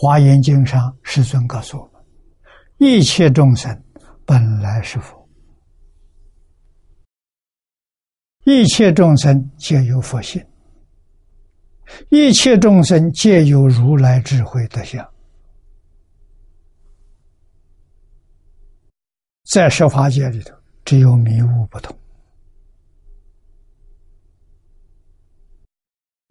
[0.00, 2.00] 华严经上，世尊告诉我们：
[2.78, 3.82] 一切众生
[4.24, 5.28] 本来是佛，
[8.44, 10.40] 一切众生皆有佛性，
[12.10, 15.04] 一切众生皆有如来智慧德相。
[19.50, 21.98] 在十法界里头，只有迷雾不同。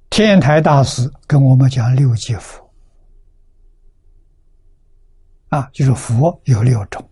[0.10, 2.66] 天台大师跟我们讲六界佛。
[5.50, 7.10] 啊，就是佛有六种。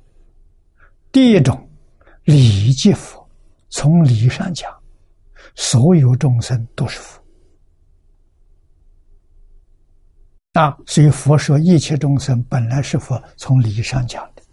[1.11, 1.69] 第一种，
[2.25, 3.25] 理即佛，
[3.69, 4.69] 从理上讲，
[5.55, 7.23] 所有众生都是佛。
[10.51, 14.43] 啊，所以佛说一切众生本来是佛，从理上讲的。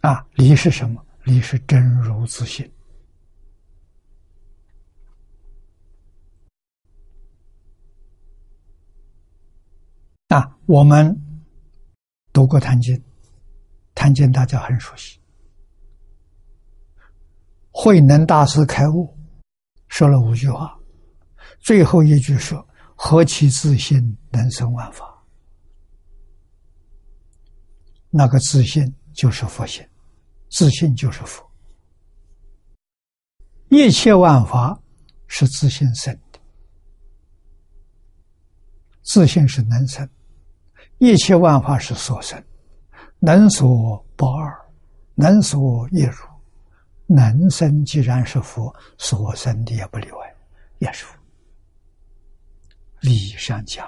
[0.00, 1.00] 啊，理是什么？
[1.22, 2.68] 理是真如自性。
[10.28, 11.25] 啊，我们。
[12.36, 12.94] 读过《坛经》，
[13.94, 15.18] 《坛经》大家很熟悉。
[17.70, 19.16] 慧能大师开悟，
[19.88, 20.78] 说了五句话，
[21.60, 25.24] 最后一句说：“何其自信，能生万法。”
[28.12, 29.82] 那个自信就是佛性，
[30.50, 31.42] 自信就是佛。
[33.70, 34.78] 一切万法
[35.26, 36.38] 是自信生的，
[39.00, 40.06] 自信是能生。
[40.98, 42.42] 一切万法是所生，
[43.18, 44.58] 能所不二，
[45.14, 46.24] 能所一如，
[47.06, 50.34] 能生既然是佛，所生的也不例外，
[50.78, 51.18] 也是佛。
[53.00, 53.86] 理上讲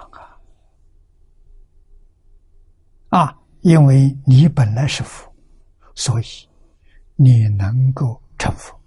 [3.09, 5.33] 啊，啊，因为你本来是佛，
[5.95, 6.25] 所以
[7.15, 8.78] 你能够成佛。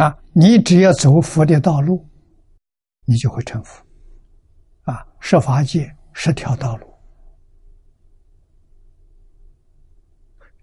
[0.00, 2.08] 啊，你只要走佛的道路，
[3.04, 3.84] 你就会成佛。
[4.84, 6.90] 啊，十法界十条道路，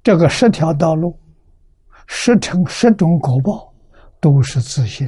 [0.01, 1.19] 这个十条道路，
[2.07, 3.71] 十成十种果报，
[4.19, 5.07] 都是自信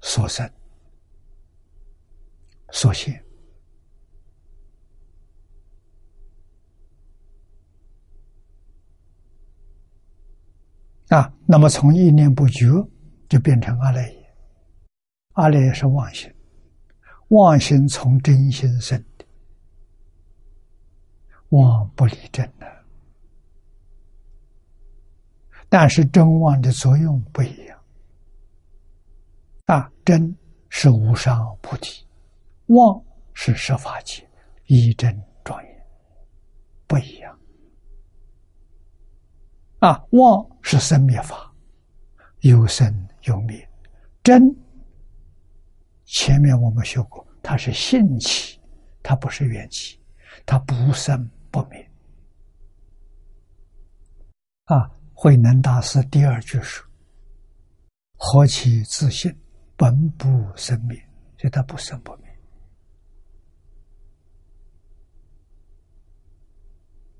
[0.00, 0.48] 所生
[2.70, 3.23] 所现。
[11.14, 12.66] 啊，那么从一念不觉
[13.28, 14.34] 就变成阿赖耶，
[15.34, 16.28] 阿赖耶是妄心，
[17.28, 19.24] 妄心从真心生的，
[21.50, 22.66] 妄不离真的，
[25.68, 27.78] 但是真妄的作用不一样，
[29.66, 30.36] 啊，真
[30.68, 32.04] 是无上菩提，
[32.66, 33.00] 妄
[33.34, 34.28] 是设法界
[34.66, 35.86] 一真庄严，
[36.88, 37.33] 不一样。
[39.84, 41.52] 啊，妄是生灭法，
[42.40, 43.68] 有生有灭。
[44.22, 44.42] 真，
[46.06, 48.58] 前面我们学过，它是性起，
[49.02, 50.00] 它不是缘起，
[50.46, 51.86] 它不生不灭。
[54.64, 56.82] 啊，慧能大师第二句说
[58.16, 59.38] ：“何其自信，
[59.76, 60.98] 本不生灭。”
[61.36, 62.23] 所以它不生不灭。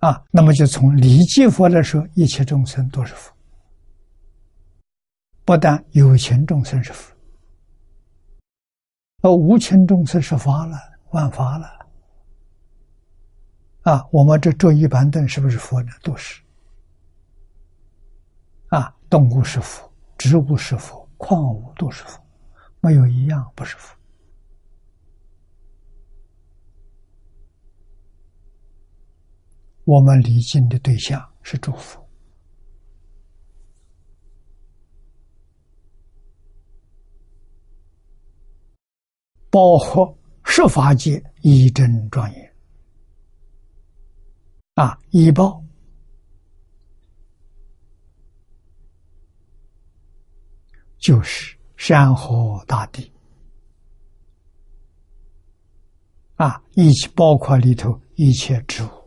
[0.04, 3.32] 啊，那么就从理记佛来说，一切众生都是佛，
[5.46, 7.16] 不但有情众生是佛，
[9.22, 10.76] 而无情众生是法了，
[11.12, 11.66] 万法了。
[13.84, 15.90] 啊，我们这坐一板凳是不是佛呢？
[16.02, 16.42] 都是。
[18.68, 22.22] 啊，动物是佛，植物是佛，矿物都是佛，
[22.80, 23.96] 没有一样不是佛。
[29.84, 32.00] 我们礼敬的对象是祝福，
[39.50, 42.54] 包括十法界一真庄严。
[44.74, 45.62] 啊，一报。
[50.98, 53.12] 就是山河大地。
[56.36, 59.03] 啊，一起包括里头一切植物。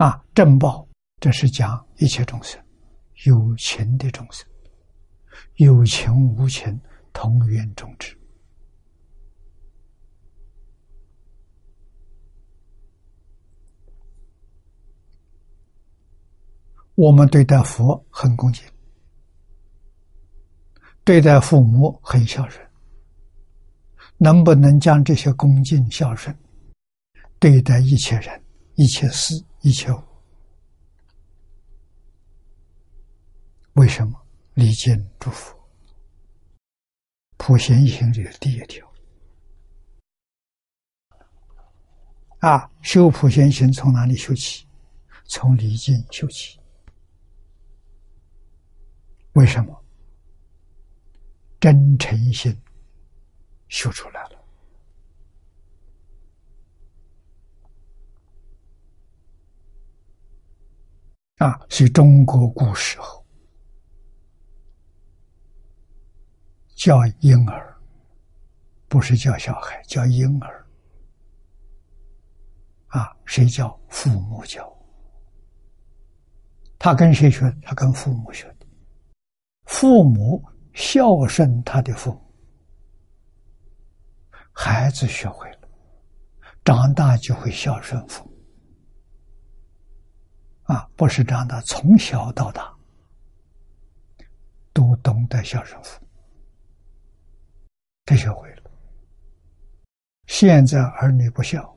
[0.00, 0.88] 啊，正报，
[1.20, 2.58] 这是讲一切众生，
[3.26, 4.48] 有情的众生，
[5.56, 6.80] 有情无情
[7.12, 8.18] 同源种智。
[16.94, 18.64] 我们对待佛很恭敬，
[21.04, 22.66] 对待父母很孝顺，
[24.16, 26.34] 能不能将这些恭敬孝顺
[27.38, 28.42] 对待一切人、
[28.76, 29.34] 一切事？
[29.62, 30.02] 一切无，
[33.74, 34.18] 为什么
[34.54, 35.54] 礼敬祝福？
[37.36, 38.90] 普贤行里的第一条
[42.38, 44.66] 啊，修普贤行从哪里修起？
[45.26, 46.58] 从离境修起。
[49.34, 49.84] 为什么？
[51.60, 52.58] 真诚心
[53.68, 54.39] 修出来了。
[61.40, 63.24] 啊，是中国古时候
[66.76, 67.74] 叫婴儿，
[68.88, 70.66] 不是叫小孩，叫婴儿。
[72.88, 73.74] 啊，谁教？
[73.88, 74.70] 父母教。
[76.78, 77.50] 他跟谁学？
[77.62, 78.66] 他跟父母学的。
[79.64, 82.34] 父母孝顺他的父母，
[84.52, 85.68] 孩子学会了，
[86.62, 88.29] 长大就会孝顺父母。
[90.70, 92.72] 啊，不是这样的，从小到大
[94.72, 96.00] 都懂得孝顺父，
[98.04, 98.70] 他学会了。
[100.28, 101.76] 现在儿女不孝，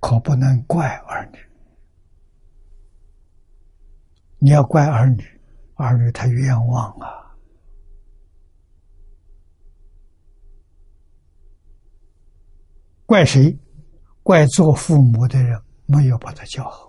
[0.00, 1.38] 可不能怪儿女。
[4.38, 5.24] 你要怪儿女，
[5.76, 7.34] 儿女他冤枉啊！
[13.06, 13.58] 怪谁？
[14.22, 16.87] 怪做父母的人没有把他教好。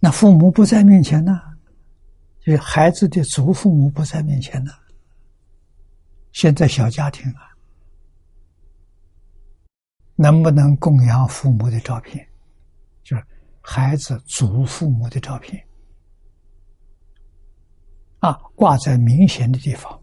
[0.00, 1.38] 那父母不在面前呢，
[2.40, 4.72] 就孩子的祖父母不在面前呢。
[6.32, 7.42] 现在小家庭啊，
[10.14, 12.26] 能不能供养父母的照片？
[13.02, 13.24] 就是
[13.60, 15.62] 孩子祖父母的照片，
[18.20, 20.00] 啊，挂在明显的地方，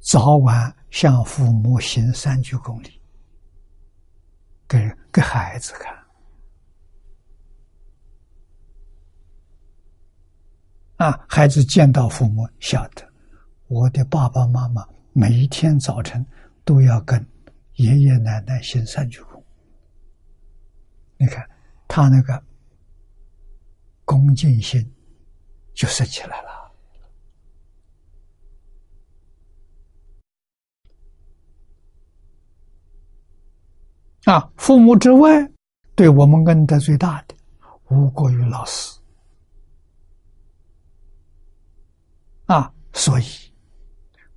[0.00, 3.00] 早晚向父母行三鞠躬礼，
[4.66, 5.94] 给给孩子看，
[10.96, 13.06] 啊，孩子见到父母，晓得
[13.66, 16.24] 我的爸爸妈妈每一天早晨
[16.64, 17.24] 都要跟
[17.74, 19.42] 爷爷奶奶行三鞠躬。
[21.18, 21.46] 你看，
[21.86, 22.42] 他那个
[24.04, 24.90] 恭敬心
[25.74, 26.72] 就升起来了
[34.24, 34.50] 啊！
[34.56, 35.28] 父母之外，
[35.94, 37.34] 对我们恩德最大的，
[37.88, 38.98] 无过于老师
[42.46, 42.72] 啊！
[42.92, 43.24] 所以，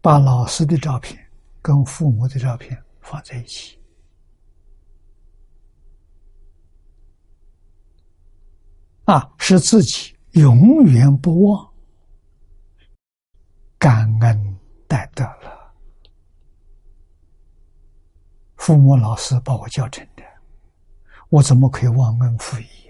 [0.01, 1.17] 把老师的照片
[1.61, 3.79] 跟父母的照片放在一起。
[9.05, 11.73] 啊，使自己永远不忘
[13.77, 15.73] 感恩戴德了。
[18.57, 20.23] 父母、老师把我教成的，
[21.29, 22.88] 我怎么可以忘恩负义？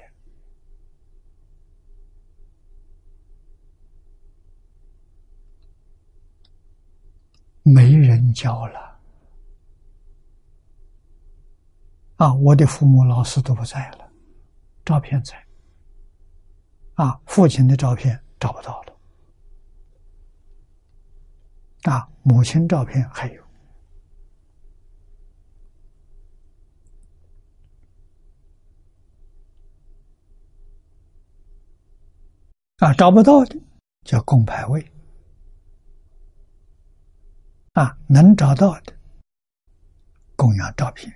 [7.71, 8.99] 没人教了
[12.17, 12.33] 啊！
[12.33, 14.11] 我的父母、老师都不在了，
[14.83, 15.41] 照片在。
[16.95, 18.93] 啊，父亲的照片找不到了。
[21.83, 23.43] 啊，母亲照片还有。
[32.79, 33.57] 啊，找不到的
[34.03, 34.83] 叫供牌位。
[37.73, 38.93] 啊，能找到的。
[40.35, 41.13] 供养照片。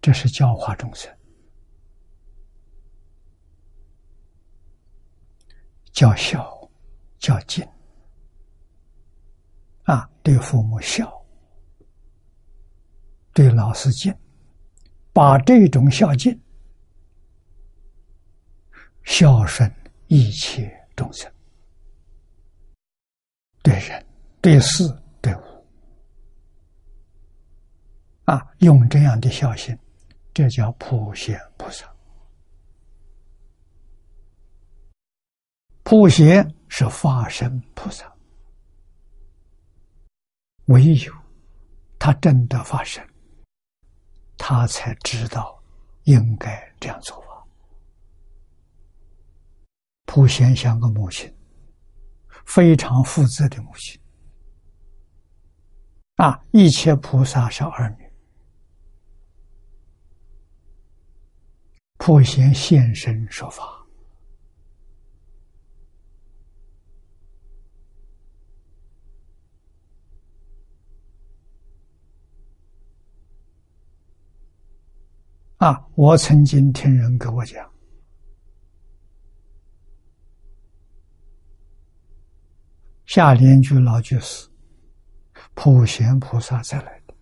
[0.00, 1.14] 这是教化众生，
[5.92, 6.70] 教孝，
[7.18, 7.66] 教敬。
[9.84, 10.08] 啊！
[10.22, 11.10] 对父母孝，
[13.32, 14.14] 对老师敬，
[15.12, 16.38] 把这种孝敬
[19.02, 19.68] 孝顺
[20.06, 21.28] 一切众生，
[23.62, 24.06] 对人、
[24.40, 24.88] 对事、
[25.20, 25.40] 对物
[28.24, 29.76] 啊，用这样的孝心。
[30.32, 31.84] 这叫普贤菩萨。
[35.82, 38.10] 普贤是化身菩萨，
[40.66, 41.12] 唯有
[41.98, 43.04] 他真的发生，
[44.38, 45.60] 他才知道
[46.04, 47.44] 应该这样做法。
[50.06, 51.32] 普贤像个母亲，
[52.52, 54.00] 非常负责的母亲
[56.16, 56.44] 啊！
[56.50, 58.12] 一切菩萨是儿女。
[61.98, 63.86] 普贤现身说法
[75.58, 75.86] 啊！
[75.94, 77.72] 我曾经听人跟我讲，
[83.10, 84.48] 下联句老句是
[85.54, 87.14] 普贤菩萨再来的。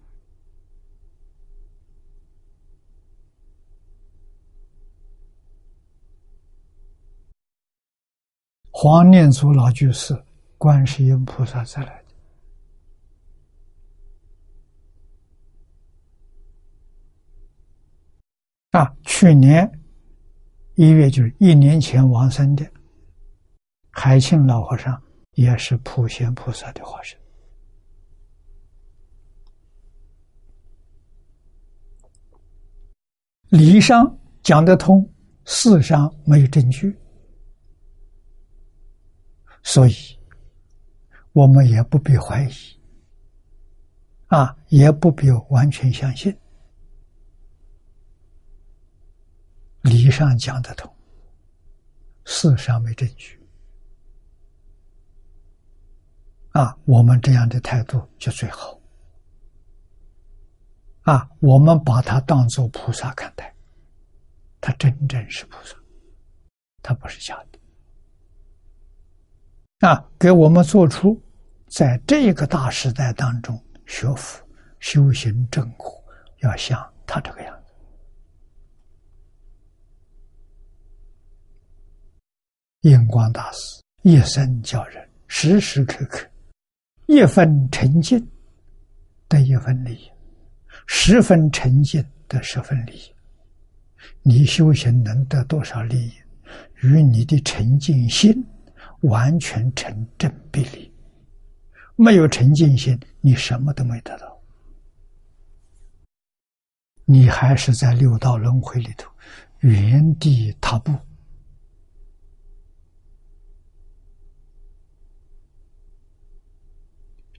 [8.71, 10.15] 黄念祖老居士，
[10.59, 12.05] 观世音菩萨再来
[18.73, 18.95] 的啊！
[19.05, 19.67] 去年
[20.75, 22.71] 一月就是一年前往生的
[23.91, 25.03] 海庆老和尚，
[25.39, 27.17] 也是普贤菩萨的化身。
[33.51, 35.09] 理上讲得通，
[35.45, 36.99] 事上没有证据。
[39.63, 39.95] 所以，
[41.33, 42.53] 我们也不必怀疑，
[44.27, 46.37] 啊，也不必完全相信。
[49.83, 50.93] 理上讲得通，
[52.25, 53.38] 事上没证据，
[56.53, 58.79] 啊，我们这样的态度就最好。
[61.03, 63.55] 啊，我们把他当做菩萨看待，
[64.61, 65.77] 他真正是菩萨，
[66.83, 67.59] 他不是假的。
[69.89, 71.21] 啊，给我们做出
[71.69, 74.45] 在这个大时代当中学佛、
[74.81, 76.03] 修行正果，
[76.39, 77.73] 要像他这个样子。
[82.83, 86.29] 印光大师一生教人，时时刻刻
[87.09, 88.23] 一分沉静
[89.29, 90.11] 得一分利益，
[90.87, 93.11] 十分沉静得十分利益。
[94.23, 96.13] 你修行能得多少利益，
[96.83, 98.47] 与你的沉静心
[99.01, 100.93] 完全成正比例。
[101.97, 104.39] 没有沉静心，你什么都没得到，
[107.07, 109.11] 你还是在六道轮回里头
[109.61, 110.93] 原地踏步。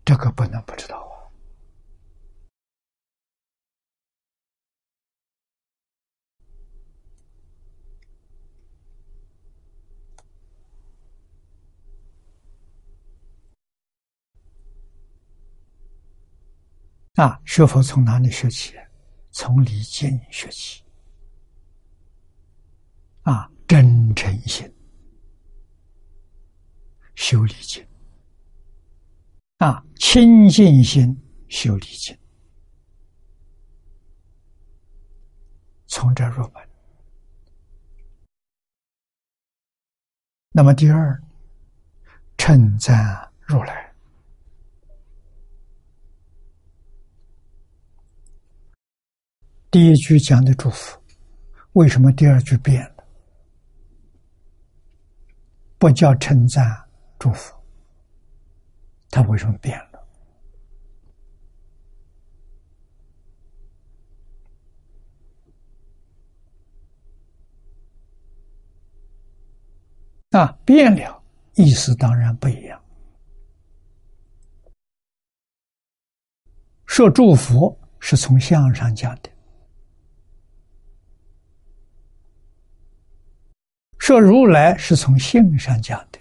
[0.09, 0.97] 这个不能不知道
[17.13, 17.23] 啊！
[17.23, 18.73] 啊，学佛从哪里学起？
[19.29, 20.83] 从礼敬学起。
[23.21, 24.75] 啊，真诚心
[27.13, 27.88] 修礼敬。
[29.59, 31.13] 啊，清净心
[31.49, 32.17] 修理境，
[35.87, 36.69] 从这入门。
[40.51, 41.21] 那么第二，
[42.37, 43.93] 称赞如来。
[49.69, 50.97] 第一句讲的祝福，
[51.73, 53.05] 为什么第二句变了？
[55.77, 56.65] 不叫称赞
[57.19, 57.58] 祝福。
[59.09, 59.99] 他为什么变了？
[70.31, 71.23] 啊，变了，
[71.55, 72.79] 意思当然不一样。
[76.85, 79.31] 说祝福是从相上讲的，
[83.97, 86.19] 说如来是从性上讲的，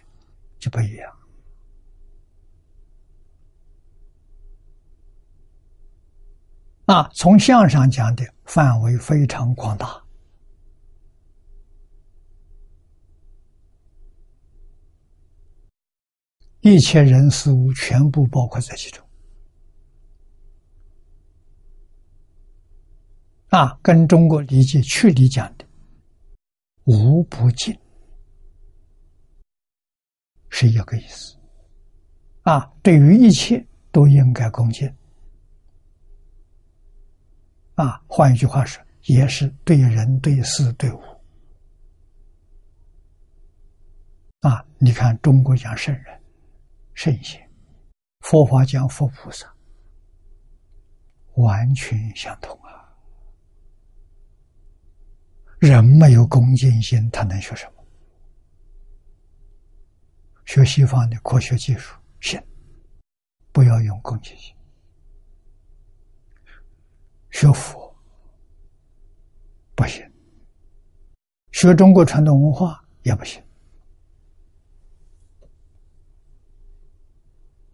[0.59, 1.18] 就不一样。
[6.89, 10.03] 啊，从相上讲的范围非常广大，
[16.61, 19.07] 一切人事物全部包括在其中。
[23.49, 25.67] 啊，跟中国理解去理讲的
[26.89, 27.79] “无不尽”
[30.49, 31.37] 是一个意思。
[32.45, 33.63] 啊，对于一切
[33.93, 34.91] 都应该恭敬。
[37.79, 41.01] 啊，换一句话说，也是对人、对事、对物。
[44.41, 46.21] 啊，你看中国讲圣人、
[46.95, 47.41] 圣贤，
[48.19, 49.47] 佛法讲佛菩萨，
[51.37, 52.85] 完全相同啊。
[55.61, 57.85] 人没有恭敬心，他能学什么？
[60.47, 62.43] 学西方的科学技术，行，
[63.53, 64.53] 不要用恭敬心。
[67.39, 67.97] 学佛
[69.77, 70.05] 不行，
[71.53, 73.41] 学中国传统文化也不行。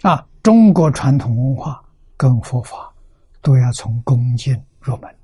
[0.03, 1.83] 啊，中国传统文化
[2.15, 2.95] 跟佛法
[3.41, 5.19] 都要从恭敬入门，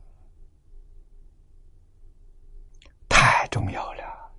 [3.11, 4.33] 太重要了。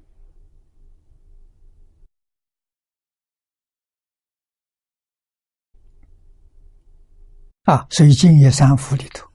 [7.65, 9.30] 啊，所以净业三福里头。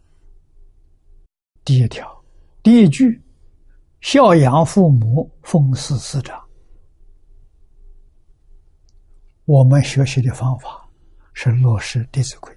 [1.66, 2.24] 第一条，
[2.62, 3.20] 第一句，
[4.00, 6.40] 孝养父母，奉事师长。
[9.46, 10.88] 我们学习的方法
[11.34, 12.54] 是落实《弟子规》，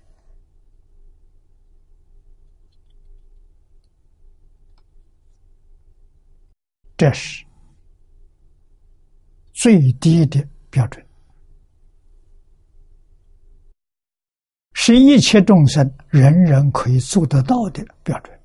[6.96, 7.44] 这是
[9.54, 11.04] 最低的标准，
[14.74, 18.39] 是一切众生人人可以做得到的标准。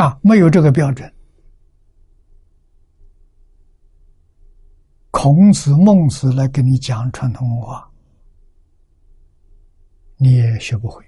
[0.00, 1.12] 啊，没有这个标准，
[5.10, 7.86] 孔子、孟子来跟你讲传统文化，
[10.16, 11.04] 你也学不会。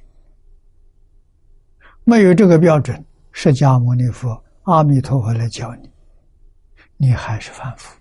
[2.05, 5.90] 没有这个标准，释迦牟尼佛、阿弥陀佛来教你，
[6.99, 7.99] 你还是凡夫。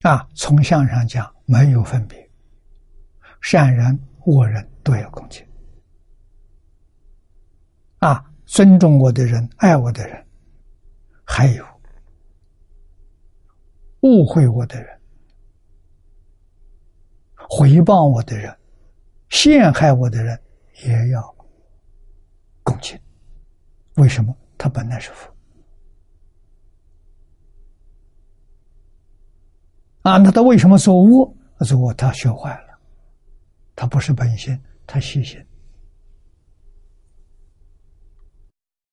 [0.00, 2.29] 啊，从相上讲，没有分别。
[3.40, 5.46] 善人、恶人都要恭敬
[7.98, 8.24] 啊！
[8.46, 10.26] 尊重我的人、爱我的人，
[11.24, 11.64] 还有
[14.00, 15.00] 误会我的人、
[17.48, 18.56] 回报我的人、
[19.28, 20.40] 陷害我的人，
[20.84, 21.36] 也要
[22.64, 22.98] 恭敬
[23.96, 24.36] 为什么？
[24.58, 25.32] 他本来是佛。
[30.02, 31.36] 啊，那他为什么做恶？
[31.60, 32.69] 做恶他学坏了，
[33.80, 35.42] 他不是本性，他习性。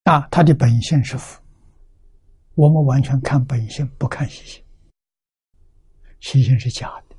[0.04, 1.42] 啊，他的本性是福，
[2.56, 4.64] 我们完全看本性，不看习性。
[6.22, 7.18] 习性是假的，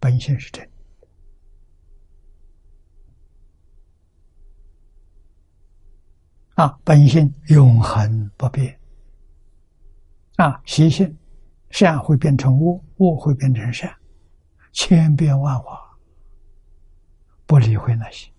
[0.00, 0.66] 本性是真。
[6.54, 8.80] 啊，本性永恒不变。
[10.36, 11.14] 啊，习性。
[11.68, 13.94] 善会变成恶，恶会变成善，
[14.72, 15.85] 千变万化，
[17.46, 18.30] 不理会那些，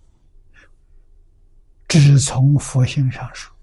[1.87, 3.55] 只从佛性上说，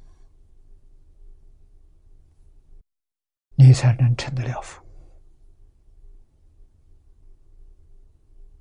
[3.55, 4.83] 你才能成得了佛。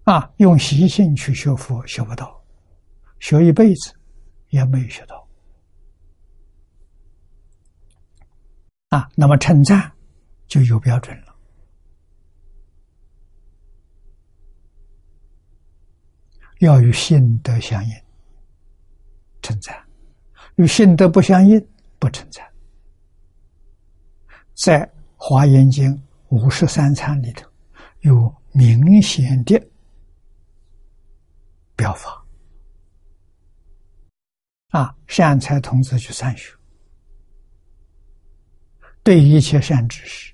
[0.04, 2.44] 啊，用习性去学佛，学不到，
[3.20, 3.96] 学一辈子
[4.50, 5.28] 也没有学到。
[8.90, 9.92] 啊，那么称赞。
[10.46, 11.23] 就有标准了，
[16.64, 17.94] 要与性德相应，
[19.42, 19.74] 存在；
[20.56, 21.60] 与性德不相应，
[22.00, 22.42] 不存在。
[24.54, 24.86] 在
[25.18, 25.92] 《华严经》
[26.30, 27.50] 五十三参里头，
[28.00, 29.62] 有明显的
[31.76, 32.26] 表法。
[34.70, 36.52] 啊，善财童子去参学，
[39.04, 40.34] 对一切善知识。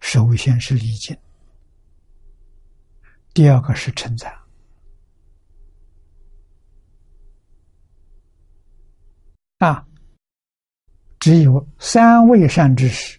[0.00, 1.14] 首先是礼敬，
[3.34, 4.34] 第二个是称赞。
[9.58, 9.84] 啊，
[11.18, 13.18] 只有三位善知识，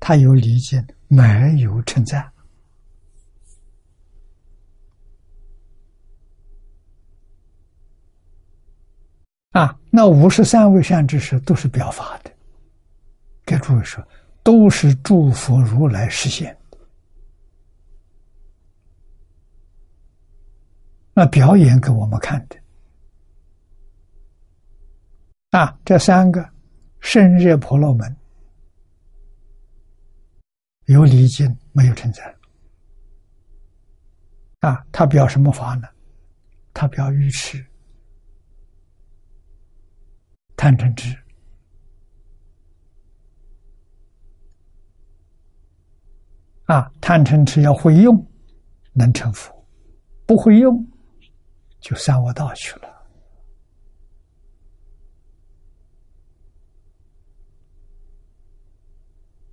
[0.00, 2.30] 他有礼敬，没有称赞。
[9.50, 12.30] 啊，那五十三位善知识都是表法的，
[13.44, 14.06] 给诸位说。
[14.42, 16.54] 都是祝福如来实现
[21.14, 22.56] 那表演给我们看的
[25.58, 26.46] 啊，这三个
[27.04, 28.16] 圣热婆罗门
[30.86, 32.34] 有礼敬，没有称赞
[34.60, 35.86] 啊，他表什么法呢？
[36.72, 37.62] 他表愚痴、
[40.56, 41.14] 贪嗔痴。
[46.64, 48.26] 啊，贪嗔痴要会用，
[48.94, 49.52] 能成佛；
[50.26, 50.74] 不会用，
[51.80, 52.88] 就三恶道去了。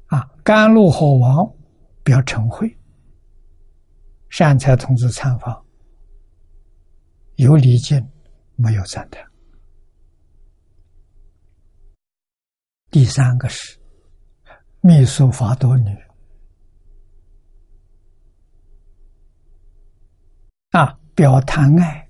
[0.07, 1.47] 啊，甘露火王
[2.03, 2.75] 表成慧，
[4.29, 5.63] 善财童子参访，
[7.35, 8.03] 有礼敬，
[8.55, 9.23] 没有赞叹。
[12.89, 13.79] 第三个是
[14.81, 15.95] 秘书法多女。
[20.71, 22.09] 啊，表谈爱，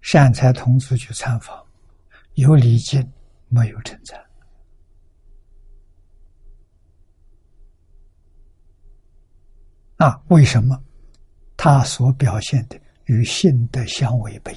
[0.00, 1.64] 善财童子去参访，
[2.34, 3.12] 有礼敬，
[3.48, 4.25] 没有称赞。
[9.96, 10.80] 啊，为什么？
[11.56, 14.56] 他所表现的与性德相违背。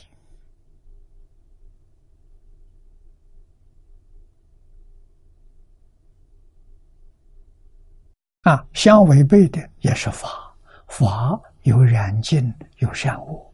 [8.41, 10.55] 啊，相违背的也是法，
[10.87, 11.41] 法。
[11.63, 13.53] 有染净，有善恶，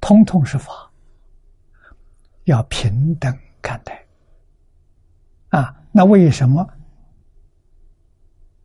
[0.00, 0.90] 通通是法，
[2.44, 4.06] 要平等看待。
[5.48, 6.66] 啊，那为什么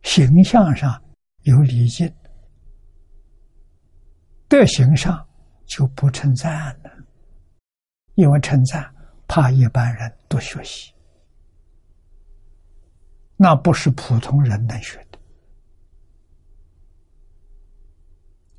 [0.02, 1.02] 形象上
[1.42, 2.12] 有礼敬，
[4.48, 5.26] 德行上
[5.66, 6.90] 就不称赞了？
[8.14, 8.94] 因为称赞
[9.26, 10.92] 怕一般人多学习，
[13.36, 15.18] 那不是普通人能学的。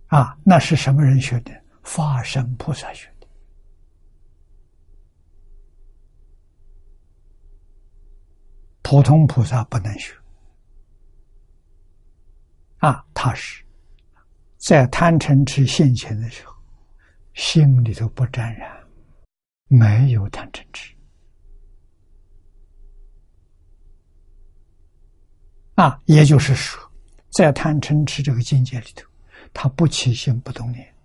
[0.08, 1.52] 啊，那是什么人学的？
[1.84, 3.28] 法身菩萨学的。
[8.82, 10.21] 普通菩萨不能学。
[12.82, 13.64] 啊，他是
[14.58, 16.54] 在贪嗔痴现前的时候，
[17.34, 18.88] 心里头不沾染，
[19.68, 20.94] 没有贪嗔痴。
[25.76, 26.92] 啊，也就是说，
[27.30, 29.10] 在贪嗔痴这个境界里头。
[29.54, 30.96] 他不起心不动念，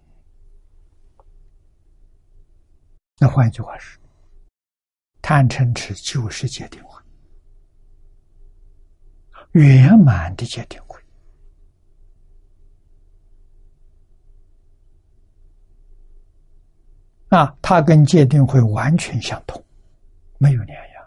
[3.18, 3.98] 那换一句话是，
[5.20, 7.02] 贪嗔痴就是界定慧，
[9.50, 11.02] 圆满的界定慧。
[17.36, 19.62] 啊，它跟戒定慧完全相同，
[20.38, 21.06] 没有两样。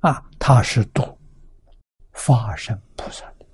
[0.00, 1.18] 啊，它是度
[2.12, 3.44] 法身菩萨的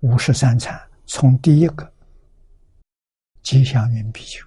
[0.00, 1.90] 五十三禅，从第一个
[3.42, 4.46] 吉祥云比丘，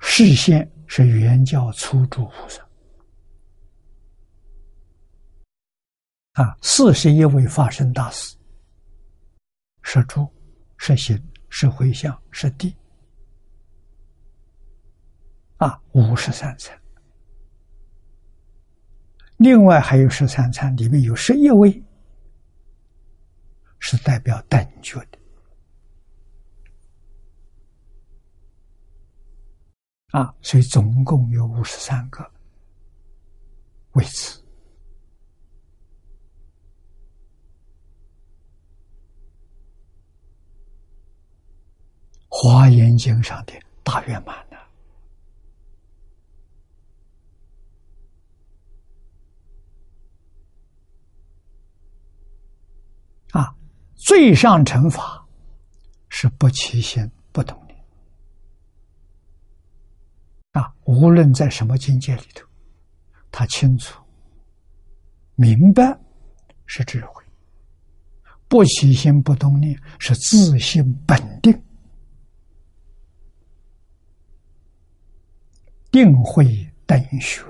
[0.00, 2.60] 视线是原教初住菩萨。
[6.32, 8.36] 啊，四十一位法身大士，
[9.82, 10.28] 是住，
[10.76, 11.16] 是行，
[11.56, 12.74] 是回向，是地。
[15.58, 16.76] 啊，五十三层。
[19.36, 21.80] 另外还有十三层，里面有十一位，
[23.78, 25.18] 是代表等觉的。
[30.08, 32.28] 啊，所以总共有五十三个
[33.92, 34.43] 位置。
[42.36, 43.52] 华严经上的
[43.84, 44.58] 大圆满呢？
[53.30, 53.54] 啊，
[53.94, 55.24] 最上乘法
[56.08, 57.84] 是不起心不动念
[60.50, 62.44] 啊，无论在什么境界里头，
[63.30, 64.02] 他清楚
[65.36, 65.96] 明白
[66.66, 67.22] 是智慧，
[68.48, 71.63] 不起心不动念是自性本定。
[75.94, 76.44] 定会
[76.86, 77.44] 等学。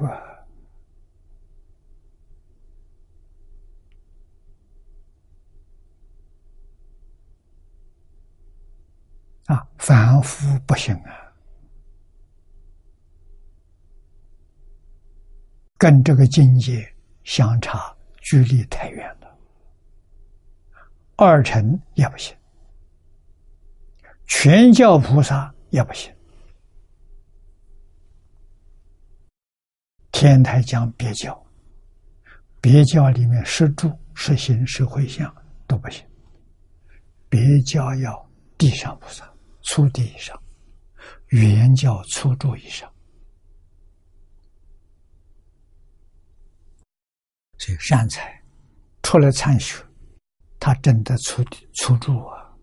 [9.46, 11.32] 啊，凡夫不行啊，
[15.78, 16.86] 跟这个境界
[17.22, 19.38] 相差距离太远了，
[21.16, 22.36] 二乘也不行，
[24.26, 26.13] 全教菩萨也不行。
[30.14, 31.44] 天台讲别教，
[32.60, 35.34] 别教里面是住、是行、是回向
[35.66, 36.06] 都不行。
[37.28, 39.28] 别教要地上菩萨、
[39.62, 40.40] 初地以上，
[41.30, 42.88] 原教初住以上。
[47.58, 48.40] 所以善财
[49.02, 49.84] 出来参学，
[50.60, 52.54] 他真的初地初住啊，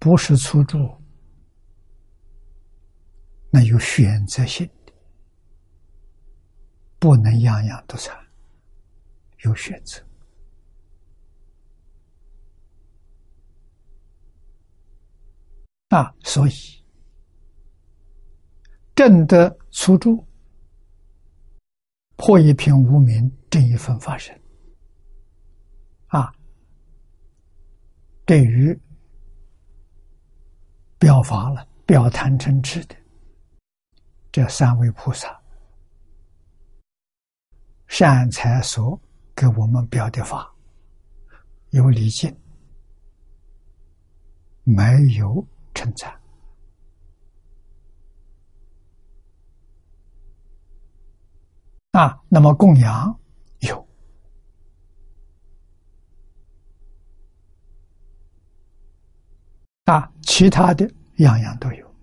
[0.00, 1.00] 不是初住，
[3.48, 4.68] 那有选择性。
[7.02, 8.16] 不能样样都参，
[9.40, 10.00] 有选择
[15.88, 16.14] 啊！
[16.22, 16.52] 所以
[18.94, 20.24] 正德初住，
[22.14, 24.40] 破一品无名，正一分发生
[26.06, 26.32] 啊！
[28.24, 28.80] 对于
[31.00, 32.94] 表法了、表贪嗔痴的
[34.30, 35.41] 这三位菩萨。
[37.92, 38.98] 善财所
[39.36, 40.50] 给我们表的法，
[41.72, 42.34] 有礼敬，
[44.64, 44.82] 没
[45.18, 46.10] 有称赞
[51.90, 52.18] 啊。
[52.30, 53.14] 那么供养
[53.58, 53.86] 有
[59.84, 61.94] 啊，其他的样样都有，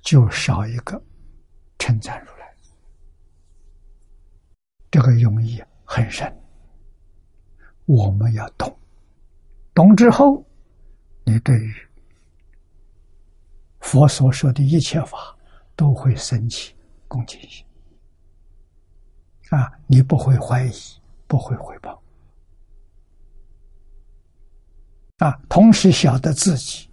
[0.00, 1.00] 就少一个
[1.78, 2.33] 称赞如。
[4.94, 6.32] 这个用意很深，
[7.84, 8.78] 我们要懂。
[9.74, 10.46] 懂之后，
[11.24, 11.74] 你对于
[13.80, 15.36] 佛所说的一切法
[15.74, 16.76] 都会升起
[17.08, 17.66] 恭敬心
[19.50, 19.68] 啊！
[19.88, 20.72] 你不会怀疑，
[21.26, 22.00] 不会回报
[25.18, 25.36] 啊！
[25.48, 26.88] 同时晓得自己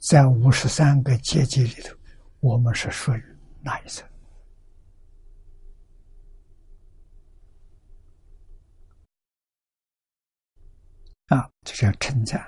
[0.00, 1.96] 在五十三个阶级里头，
[2.40, 3.24] 我们是属于
[3.62, 4.06] 哪一层？
[11.28, 12.40] 啊，这叫称赞。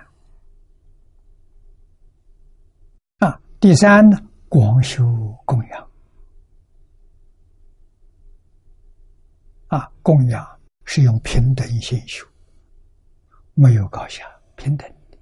[3.19, 5.05] 啊，第三呢，广修
[5.45, 5.91] 供养。
[9.69, 12.25] 啊，供养是用平等心修，
[13.55, 15.19] 没有高下，平等的，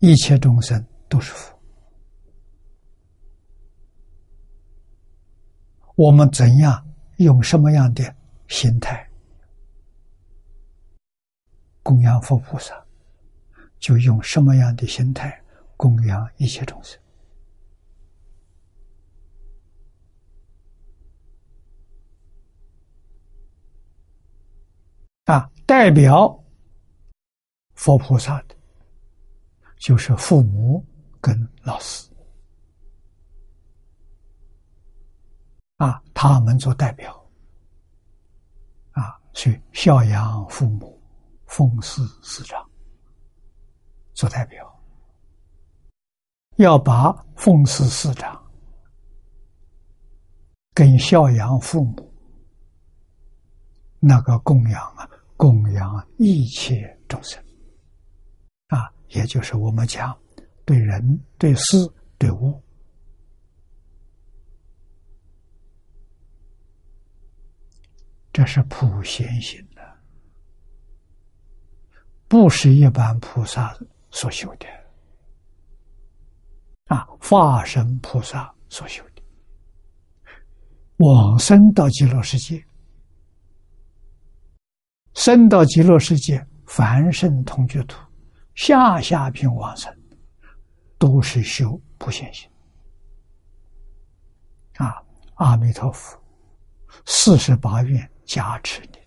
[0.00, 1.56] 一切众生都是佛。
[5.94, 6.86] 我们怎样
[7.16, 8.14] 用什么样的
[8.48, 9.07] 心态？
[11.88, 12.84] 供养佛菩萨，
[13.78, 15.42] 就用什么样的心态
[15.74, 17.00] 供养一切众生。
[25.24, 25.50] 啊？
[25.64, 26.38] 代表
[27.72, 28.54] 佛菩萨的，
[29.78, 30.84] 就是父母
[31.22, 32.06] 跟老师。
[35.78, 37.18] 啊，他们做代表。
[38.90, 40.97] 啊，去孝养父母，
[41.48, 42.64] 奉事师长
[44.14, 44.80] 做代表，
[46.56, 48.40] 要把奉事师长
[50.72, 52.14] 跟孝养父母
[53.98, 57.42] 那个供养啊，供养一切众生。
[58.68, 60.16] 啊，也就是我们讲，
[60.64, 62.62] 对人、对事、对物，
[68.32, 69.67] 这是普贤行，
[72.28, 73.76] 不是一般菩萨
[74.10, 74.66] 所修的。
[76.94, 79.22] 啊，化身菩萨所修的，
[80.98, 82.64] 往生到极乐世界，
[85.14, 87.98] 生到极乐世界，凡圣同居土。
[88.54, 89.94] 下下品往生，
[90.98, 92.50] 都是修不现行
[94.76, 95.02] 啊！
[95.34, 96.18] 阿弥陀佛，
[97.06, 98.97] 四十八愿加持你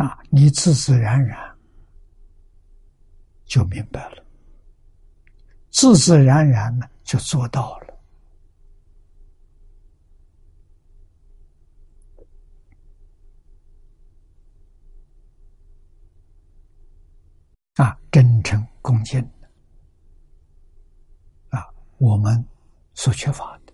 [0.00, 0.18] 啊！
[0.30, 1.38] 你自自然然
[3.44, 4.24] 就明白了，
[5.68, 8.00] 自自然然呢就做到了。
[17.74, 19.20] 啊，真诚恭敬
[21.50, 22.42] 啊，我们
[22.94, 23.72] 所缺乏的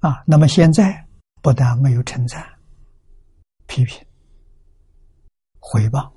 [0.00, 0.24] 啊。
[0.26, 1.06] 那么现在
[1.40, 2.46] 不但没有称赞、
[3.66, 4.04] 批评、
[5.60, 6.12] 回报，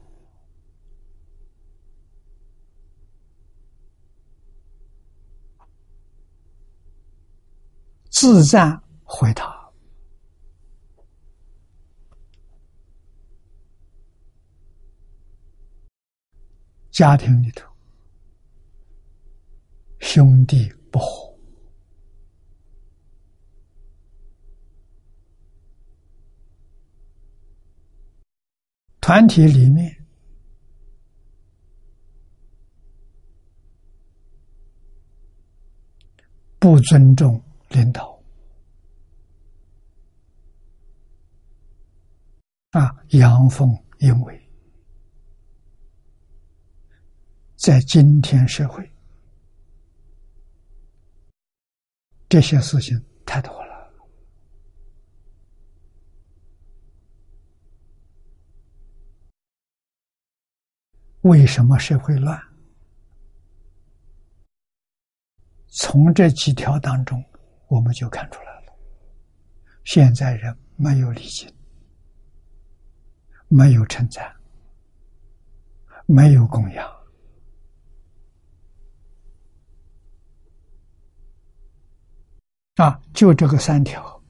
[8.09, 9.61] 自赞回答。
[16.91, 17.65] 家庭里头，
[20.01, 21.30] 兄弟不和；
[29.01, 30.05] 团体里面
[36.59, 38.21] 不尊重领导，
[42.69, 43.67] 啊，阳奉
[43.97, 44.49] 阴违。
[47.55, 48.87] 在今天社会，
[52.29, 53.60] 这些事情太多了。
[61.21, 62.39] 为什么社会乱？
[65.67, 67.23] 从这几条当中，
[67.67, 68.73] 我们就看出来了：
[69.83, 71.47] 现在人没有理解，
[73.47, 74.35] 没有称赞，
[76.07, 76.89] 没有供养。
[82.75, 84.21] 啊，就这个三条，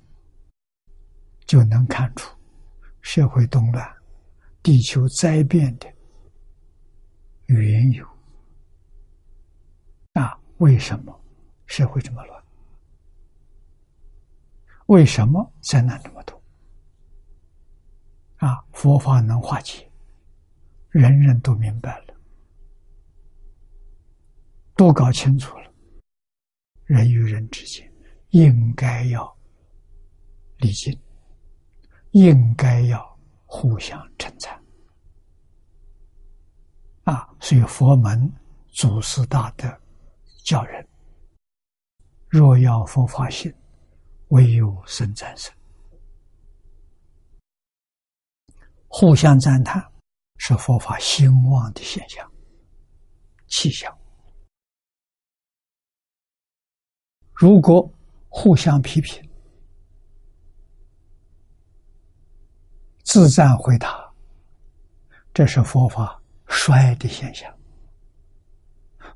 [1.45, 2.29] 就能看出
[3.01, 3.89] 社会动乱、
[4.61, 5.87] 地球灾变的
[7.59, 8.07] 缘由。
[10.13, 11.21] 啊，为什么
[11.65, 12.43] 社会这么乱？
[14.87, 16.41] 为什么灾难这么多？
[18.37, 19.89] 啊，佛法能化解，
[20.89, 22.15] 人人都明白了，
[24.75, 25.71] 都搞清楚了，
[26.85, 27.89] 人与人之间。
[28.31, 29.37] 应该要
[30.59, 30.97] 理解，
[32.11, 34.60] 应该要互相称赞
[37.11, 37.27] 啊！
[37.41, 38.31] 所以佛门
[38.71, 39.67] 祖师大德
[40.45, 40.87] 教人：
[42.29, 43.53] 若要佛法行，
[44.29, 45.53] 唯有生赞生。
[48.87, 49.85] 互相赞叹
[50.37, 52.29] 是佛法兴旺的现象、
[53.47, 53.93] 气象。
[57.33, 57.93] 如果
[58.29, 59.21] 互相批评，
[63.03, 64.13] 自赞回答，
[65.33, 66.20] 这是佛法
[66.51, 67.51] 衰的现象，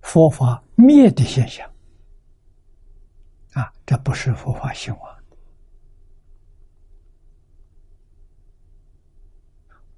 [0.01, 1.69] 佛法灭的现象。
[3.51, 5.23] 啊，这不是佛法兴旺。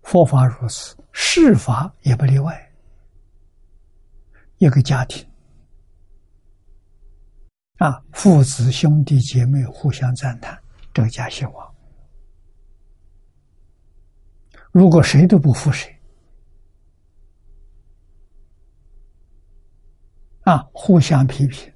[0.02, 2.72] 佛法如此，世法也不例外。
[4.58, 5.26] 一个家庭。
[7.78, 10.60] 啊，父子兄弟姐妹互相赞叹，
[10.92, 11.76] 这个家兴旺。
[14.72, 15.97] 如果谁都不服谁，
[20.48, 21.70] 啊，互相批评，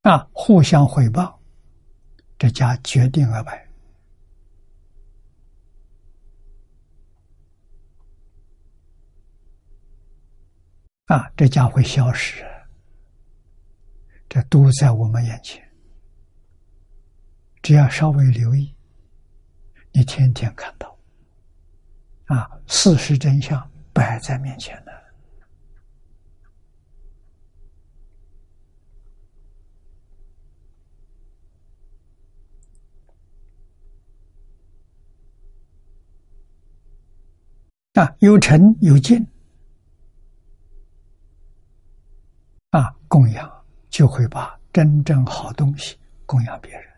[0.00, 1.38] 啊，互相回报，
[2.38, 3.68] 这家决定而败。
[11.04, 12.42] 啊，这家会消失，
[14.30, 15.62] 这都在我们眼前。
[17.60, 18.73] 只要稍微留意，
[19.96, 20.98] 你天天看到，
[22.26, 24.92] 啊，事实真相摆在面前的。
[38.02, 39.24] 啊，有成有进。
[42.70, 45.96] 啊，供养就会把真正好东西
[46.26, 46.93] 供养别人。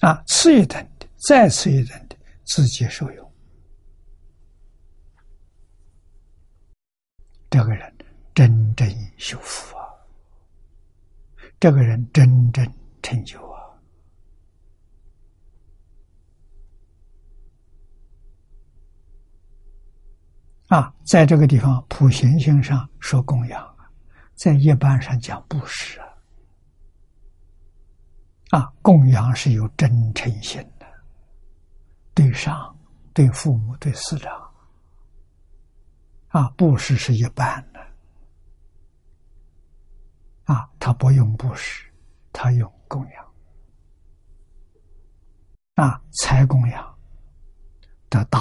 [0.00, 3.32] 啊，次一等的，再次一等的，自己受用。
[7.50, 7.92] 这个人
[8.34, 9.84] 真正修福啊，
[11.58, 12.64] 这个人真正
[13.02, 13.48] 成就。
[20.68, 23.90] 啊，在这个地方普贤行上说供养啊，
[24.34, 26.07] 在一般上讲布施啊。
[28.50, 30.86] 啊，供养是有真诚心的，
[32.14, 32.76] 对上、
[33.12, 34.50] 对父母、对师长。
[36.28, 37.80] 啊，布施是一般的。
[40.44, 41.90] 啊，他不用布施，
[42.32, 43.28] 他用供养。
[45.74, 46.98] 啊，财供养
[48.08, 48.40] 得大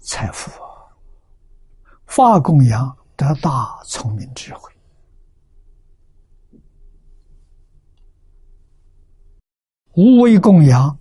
[0.00, 0.50] 财富。
[2.06, 4.72] 法供养得大聪明智慧，
[9.98, 10.96] 无为供养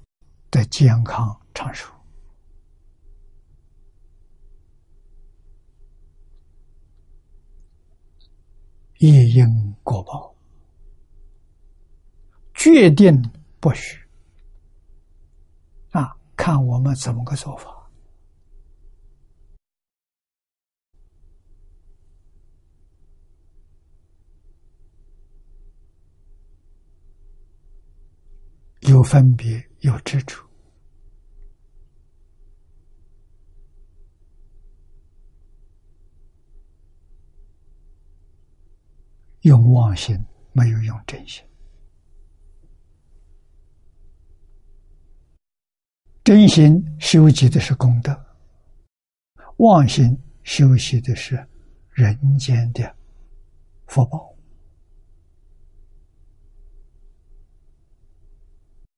[0.49, 1.87] 的健康长寿，
[8.97, 9.45] 业因
[9.83, 10.33] 果报，
[12.55, 13.21] 决定
[13.59, 14.01] 不许
[15.91, 16.17] 啊！
[16.35, 17.76] 看我们怎么个做法。
[28.87, 30.37] 有分别，有执着，
[39.41, 40.17] 用妄心
[40.53, 41.43] 没有用真心，
[46.23, 48.17] 真心修集的是功德，
[49.57, 51.35] 妄心修习的是
[51.89, 52.95] 人间的
[53.87, 54.36] 福报。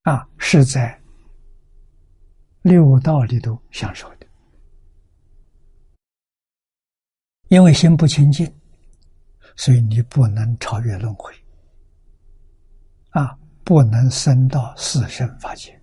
[0.03, 0.99] 啊，是在
[2.61, 4.25] 六道里头享受的，
[7.49, 8.51] 因为心不清净，
[9.55, 11.33] 所以你不能超越轮回，
[13.11, 15.79] 啊，不能升到四圣法界。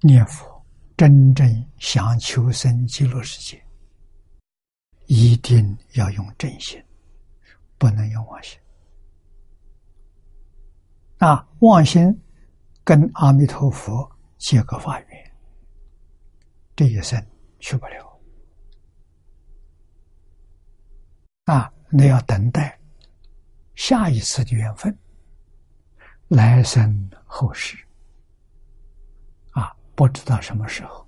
[0.00, 0.62] 念佛
[0.98, 3.63] 真正想求生极乐世界。
[5.06, 6.82] 一定要用真心，
[7.78, 8.58] 不能用妄心。
[11.18, 12.22] 啊，妄心
[12.82, 15.32] 跟阿弥陀佛结个法缘，
[16.74, 17.24] 这一生
[17.60, 18.20] 去不了。
[21.44, 22.78] 啊，那要等待
[23.74, 24.96] 下一次的缘分，
[26.28, 27.76] 来生后世。
[29.52, 31.06] 啊，不知道什么时候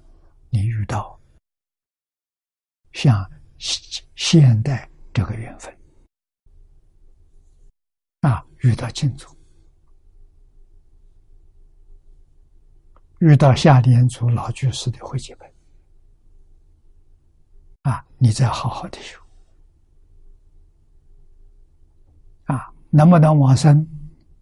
[0.51, 1.19] 你遇到
[2.93, 3.31] 像。
[3.59, 5.77] 现现代这个缘分
[8.21, 9.37] 啊，遇到净土，
[13.19, 15.53] 遇到夏莲祖老居士的会集本
[17.83, 19.21] 啊，你再好好的修
[22.45, 23.87] 啊，能不能往生？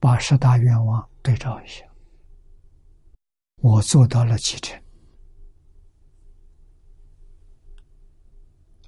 [0.00, 1.82] 把十大愿望对照一下，
[3.62, 4.83] 我做到了几成？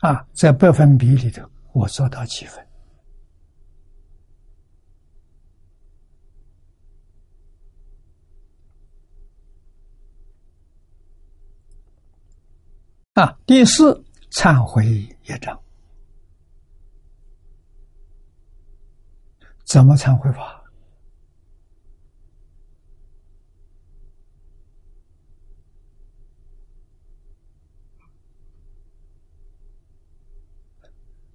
[0.06, 1.42] 啊，在百分比里头，
[1.72, 2.64] 我做到几分？
[13.14, 14.00] 啊，第四，
[14.30, 14.84] 忏悔
[15.24, 15.60] 业障，
[19.64, 20.55] 怎么忏悔法？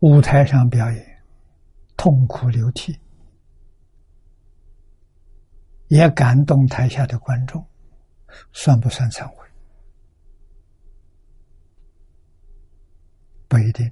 [0.01, 1.23] 舞台上表演，
[1.95, 2.99] 痛哭流涕，
[5.89, 7.63] 也感动台下的观众，
[8.51, 9.47] 算不算忏悔？
[13.47, 13.91] 不一定。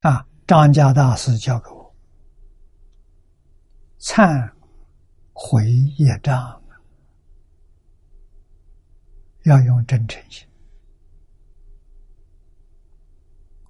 [0.00, 1.94] 啊，张家大师教给我，
[3.98, 4.50] 忏
[5.34, 6.62] 悔业障，
[9.42, 10.48] 要用真诚心、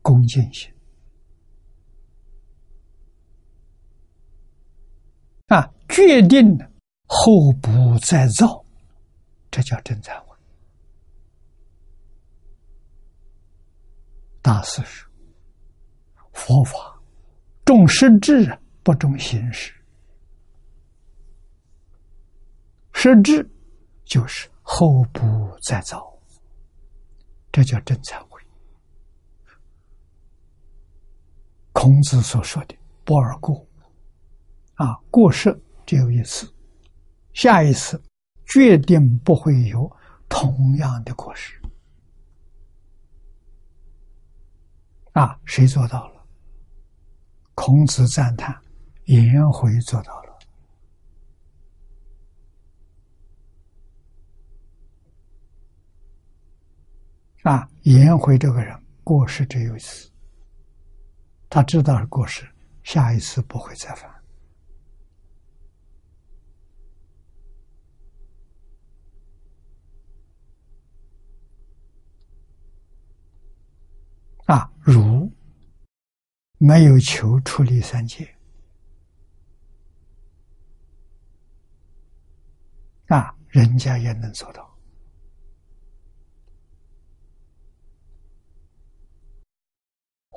[0.06, 0.72] 恭敬心。
[5.48, 6.56] 啊，决定
[7.06, 8.64] 后不再造，
[9.50, 10.36] 这叫真忏悔。
[14.40, 15.10] 大师说
[16.32, 16.96] ：“佛法
[17.64, 19.74] 重实质，不重形式。
[22.92, 23.44] 实质
[24.04, 25.20] 就是后不
[25.64, 26.16] 再造，
[27.50, 28.24] 这叫真忏。”
[31.76, 32.74] 孔子所说的
[33.04, 33.54] “不二过”。
[34.76, 35.54] 啊，过失
[35.84, 36.50] 只有一次，
[37.34, 38.02] 下一次
[38.46, 39.94] 决定不会有
[40.26, 41.60] 同样的过失。
[45.12, 46.26] 啊，谁做到了？
[47.54, 48.58] 孔子赞叹
[49.04, 50.38] 颜回做到了。
[57.42, 58.74] 啊，颜回这个人
[59.04, 60.10] 过失只有一次，
[61.48, 62.46] 他知道是过失，
[62.82, 64.14] 下一次不会再犯。
[74.46, 75.32] 啊，如
[76.58, 78.36] 没有求出离三界，
[83.08, 84.75] 啊，人家也能做到，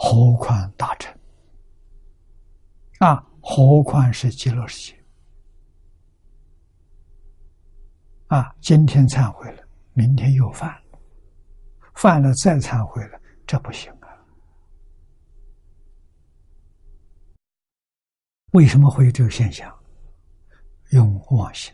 [0.01, 1.13] 何况大乘？
[2.99, 5.03] 啊，何况是极乐世界？
[8.27, 10.99] 啊，今天忏悔了，明天又犯了，
[11.95, 14.07] 犯了再忏悔了，这不行啊。
[18.51, 19.77] 为什么会有这个现象？
[20.91, 21.73] 用妄心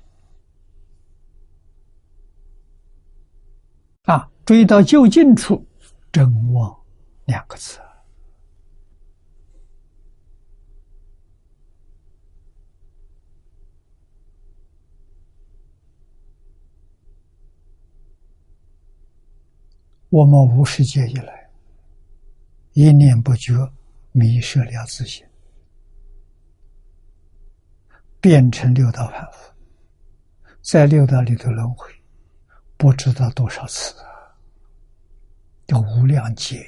[4.05, 5.63] 啊，追到就近处，
[6.11, 6.75] 真妄
[7.25, 7.79] 两个字。
[20.15, 21.49] 我们无世界以来，
[22.71, 23.69] 一念不觉，
[24.13, 25.25] 迷失了自信。
[28.21, 29.51] 变成六道凡夫，
[30.61, 31.91] 在六道里头轮回，
[32.77, 34.07] 不知道多少次啊！
[35.67, 36.65] 叫无量劫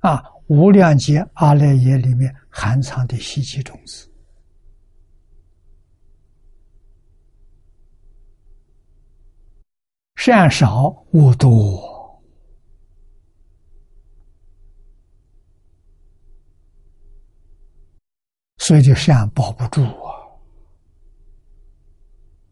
[0.00, 0.20] 啊！
[0.48, 4.10] 无量劫阿赖耶里面含藏的习气种子，
[10.16, 11.94] 善少恶多。
[18.58, 20.10] 所以，就善保不住啊！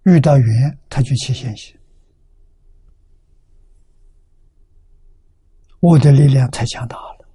[0.04, 1.76] 遇到缘，他就起现行。
[5.80, 7.28] 我的力量太强大了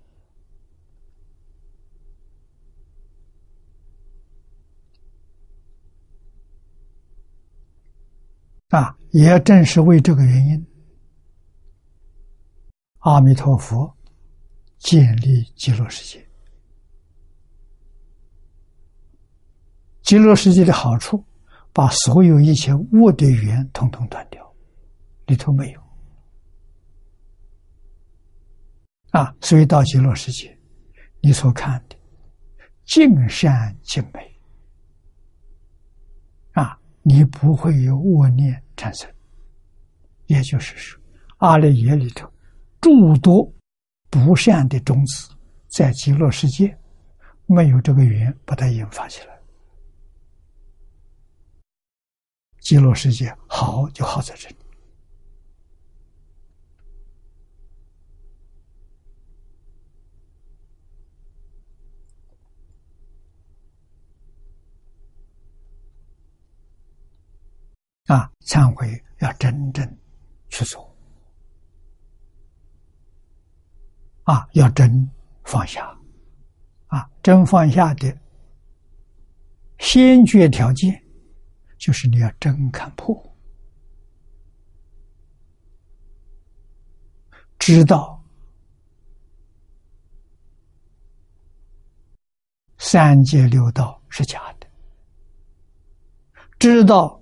[8.70, 8.99] 啊！
[9.12, 10.68] 也正是为这个原因，
[13.00, 13.96] 阿弥陀佛
[14.78, 16.26] 建立极乐世界。
[20.02, 21.24] 极乐世界的好处，
[21.72, 24.56] 把所有一切恶的缘统统断掉，
[25.28, 25.82] 里头没有
[29.12, 29.36] 啊！
[29.42, 30.58] 所以到极乐世界，
[31.22, 31.96] 你所看的
[32.86, 34.40] 尽善尽美
[36.54, 39.10] 啊，你不会有恶念产生。
[40.28, 40.98] 也就是说，
[41.40, 42.32] 阿赖耶里头
[42.80, 43.52] 诸多
[44.10, 45.30] 不善的种子，
[45.68, 46.78] 在极乐世界
[47.46, 49.38] 没有这个缘把它引发起来。
[52.62, 54.56] 极乐世界好就好在这里
[68.10, 68.30] 啊！
[68.42, 69.98] 忏悔要真正
[70.50, 70.96] 去做
[74.24, 75.08] 啊，要真
[75.44, 75.96] 放下
[76.88, 78.18] 啊，真放下的
[79.78, 81.06] 先决条件。
[81.78, 83.16] 就是你要真看破，
[87.58, 88.22] 知道
[92.80, 94.68] 三界六道是假的，
[96.58, 97.19] 知道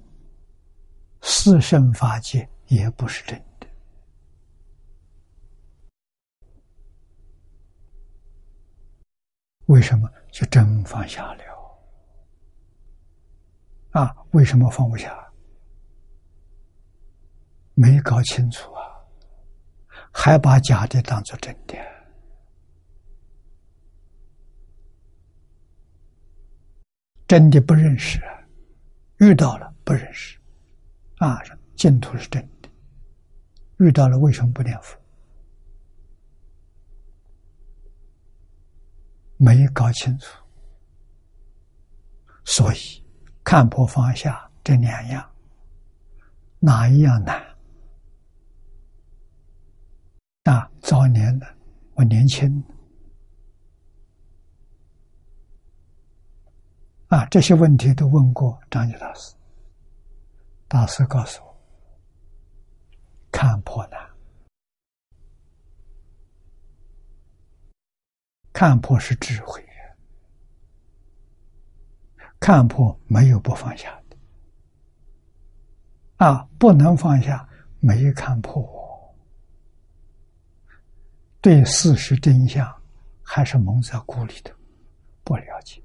[1.30, 3.68] 四圣法界也不是真的。
[9.66, 11.44] 为什么就真放下了？
[13.92, 15.30] 啊，为什么放不下？
[17.74, 18.82] 没搞清楚啊，
[20.14, 21.76] 还把假的当做真的。
[27.28, 28.48] 真的不认识啊，
[29.18, 30.37] 遇到了不认识，
[31.18, 31.42] 啊，
[31.76, 32.70] 净土是真的，
[33.78, 34.98] 遇到了为什么不念佛？
[39.38, 40.44] 没搞清楚，
[42.44, 43.06] 所以
[43.44, 45.32] 看破放下这两样，
[46.60, 47.40] 哪一样难？
[50.46, 51.46] 啊，早年的
[51.94, 52.64] 我年轻。
[57.10, 59.37] 啊，这些问题都问过张觉大师。
[60.68, 61.58] 大师告诉我
[63.32, 64.00] ：“看破难，
[68.52, 69.66] 看破是智慧，
[72.38, 74.18] 看破没有不放下的。
[76.18, 77.48] 啊，不能放下，
[77.80, 79.16] 没看破，
[81.40, 82.70] 对事实真相
[83.24, 84.54] 还是蒙在鼓里头，
[85.24, 85.82] 不了解。”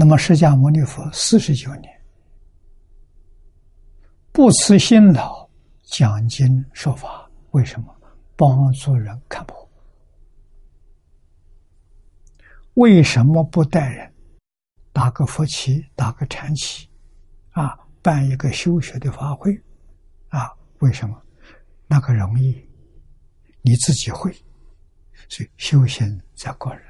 [0.00, 1.92] 那么，释迦牟尼佛四十九年
[4.30, 5.50] 不辞辛劳
[5.82, 7.92] 讲经说法，为什么
[8.36, 9.68] 帮助人看破？
[12.74, 14.14] 为什么不带人
[14.92, 16.88] 打个佛旗、打个禅旗
[17.50, 19.52] 啊，办一个修学的法会
[20.28, 20.48] 啊？
[20.78, 21.20] 为什么
[21.88, 22.54] 那个容易？
[23.62, 24.32] 你自己会，
[25.28, 26.87] 所以修行在个人。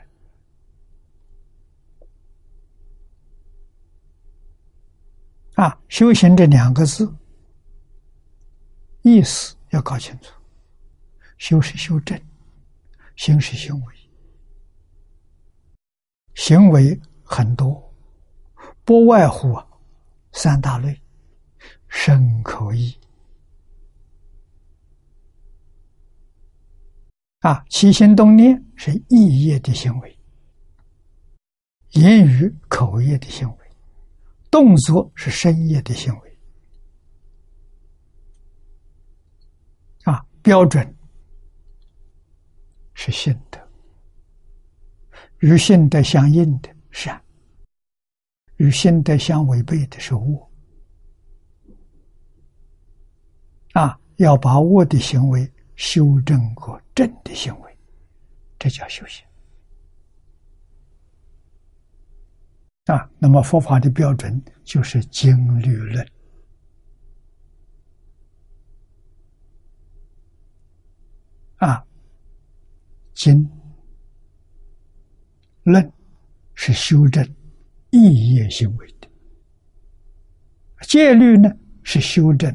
[5.59, 7.13] 啊，修行这两个字
[9.03, 10.33] 意思要搞清楚。
[11.37, 12.17] 修是修正，
[13.17, 13.95] 行是行为，
[16.35, 17.93] 行为很多，
[18.85, 19.61] 不外乎
[20.31, 20.97] 三大类：
[21.89, 22.97] 身、口、意。
[27.41, 30.19] 啊，起心动念是意业的行为，
[31.95, 33.58] 言语口业的行为。
[34.51, 36.39] 动作是深夜的行为。
[40.05, 40.97] 啊，标准
[42.95, 43.61] 是信德，
[45.41, 47.23] 与信德相应的善，
[48.57, 50.51] 与信德相违背的是恶。
[53.75, 57.79] 啊，要把恶的行为修正过正的行为，
[58.59, 59.28] 这叫修行。
[62.89, 66.09] 啊，那么佛法的标准就是经律论。
[71.57, 71.85] 啊，
[73.13, 73.47] 经
[75.65, 75.93] 论
[76.55, 77.23] 是修正
[77.91, 79.09] 意业行为的，
[80.87, 81.53] 戒律呢
[81.83, 82.51] 是修正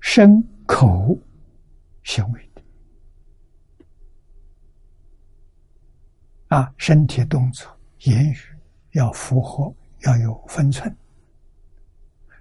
[0.00, 1.16] 身口
[2.02, 2.62] 行为的。
[6.48, 7.70] 啊，身体动作、
[8.00, 8.55] 言语。
[8.96, 9.72] 要符合，
[10.04, 10.94] 要有分寸，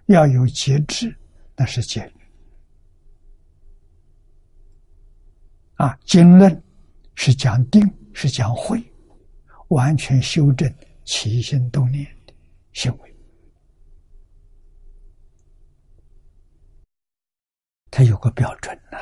[0.05, 1.13] 要有节制，
[1.53, 2.13] 那是戒律。
[5.75, 6.63] 啊，经论
[7.15, 7.81] 是讲定，
[8.13, 8.81] 是讲慧，
[9.67, 10.73] 完全修正
[11.03, 12.33] 起心动念的
[12.71, 13.15] 行为。
[17.91, 18.97] 它有个标准呐。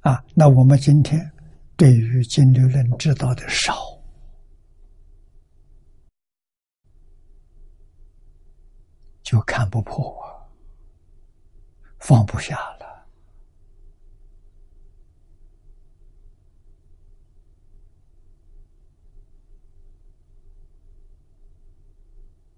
[0.00, 1.18] 啊，那我们今天
[1.74, 3.98] 对于经律论知道的少。
[9.30, 10.42] 就看不破啊，
[12.00, 13.06] 放不下了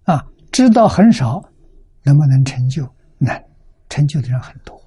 [0.05, 0.27] 啊！
[0.51, 1.47] 知道很少，
[2.01, 2.91] 能不能成就？
[3.19, 3.47] 难，
[3.87, 4.83] 成就的人很多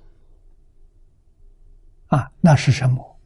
[2.09, 2.29] 啊！
[2.41, 3.17] 那是什么？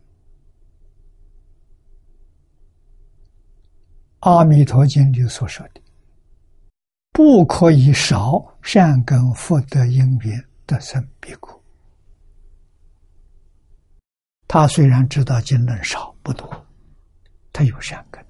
[4.31, 5.81] 《阿弥陀经》里所说的。
[7.13, 11.63] 不可以少善根福德因缘得生彼国。
[14.47, 16.67] 他虽然知道经论少不多，
[17.53, 18.25] 他有善根，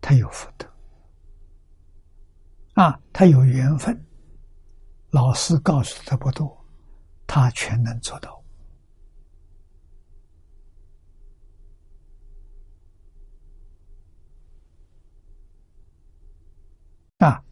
[0.00, 0.66] 他有福德，
[2.74, 4.04] 啊，他有缘分。
[5.10, 6.66] 老师告诉他不多，
[7.26, 8.36] 他全能做到。
[17.18, 17.42] 啊，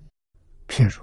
[0.68, 1.02] 譬如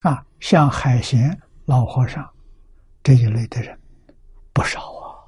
[0.00, 2.28] 啊，像海贤老和尚
[3.02, 3.78] 这一类的人
[4.52, 5.24] 不少啊，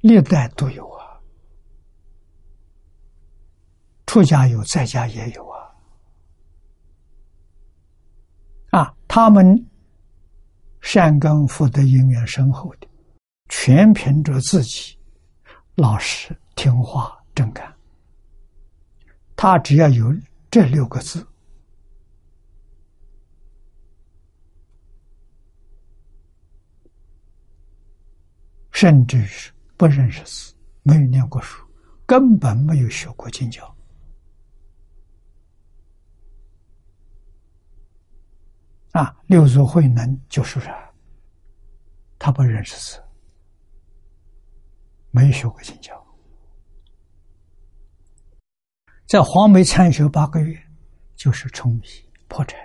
[0.00, 1.20] 历代都有啊，
[4.06, 5.74] 出家有，在家也有啊，
[8.70, 9.66] 啊，他们。
[10.84, 12.88] 善根福德因缘深厚的，
[13.54, 14.98] 全凭着自己
[15.74, 17.70] 老实听话正干。
[19.36, 20.10] 他只要有
[20.50, 21.24] 这六个字，
[28.70, 31.62] 甚至是不认识字，没有念过书，
[32.06, 33.76] 根本没有学过经教。
[38.92, 40.90] 啊，六祖慧能就是啥？
[42.18, 43.01] 他不认识字，
[45.12, 45.94] 没学过经教，
[49.06, 50.58] 在黄梅参学八个月，
[51.14, 51.82] 就是冲迷
[52.28, 52.58] 破产。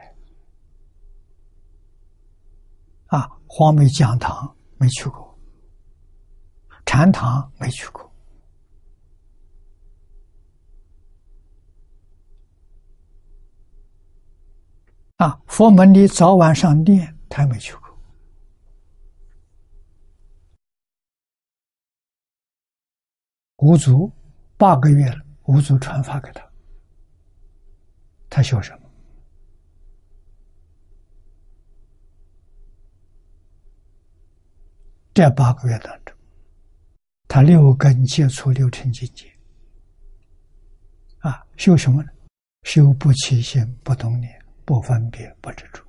[3.08, 5.38] 啊，黄梅讲堂没去过，
[6.86, 8.10] 禅堂没去过。
[15.18, 17.87] 啊，佛门里早晚上殿，他没去过。
[23.58, 24.12] 五祖
[24.58, 26.48] 八个月了，五祖传法给他，
[28.30, 28.90] 他修什么？
[35.14, 36.16] 这八个月当中，
[37.28, 39.32] 他六根接触六尘境界，
[41.20, 42.10] 啊，修什么呢？
[42.64, 44.38] 修不起心，不动念。
[44.66, 45.82] 不分别，不执着，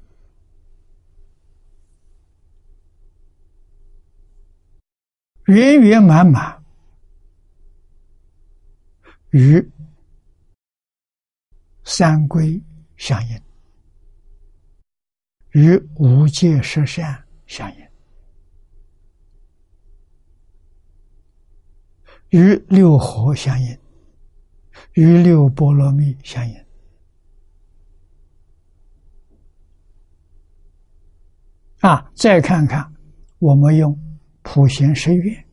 [5.47, 6.58] 圆圆满满，
[9.31, 9.71] 与
[11.85, 12.61] 三归
[12.97, 13.41] 相应，
[15.51, 17.89] 与五戒十善相应，
[22.31, 23.79] 与六合相应，
[24.95, 26.65] 与六波罗蜜相应。
[31.81, 32.93] 啊，再看看，
[33.39, 33.97] 我们用
[34.43, 35.48] 普贤十愿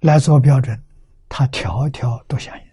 [0.00, 0.80] 来做标准，
[1.28, 2.68] 他条条都相应。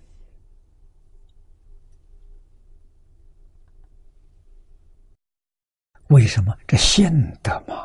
[6.09, 6.55] 为什么？
[6.67, 7.11] 这现
[7.41, 7.83] 的嘛。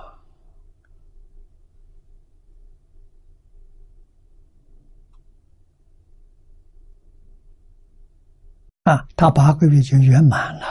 [8.85, 10.67] 啊，他八个月就圆满了。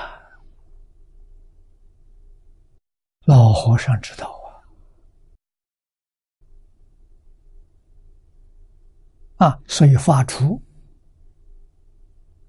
[3.26, 4.39] 老和尚知道
[9.40, 10.62] 啊，所以发出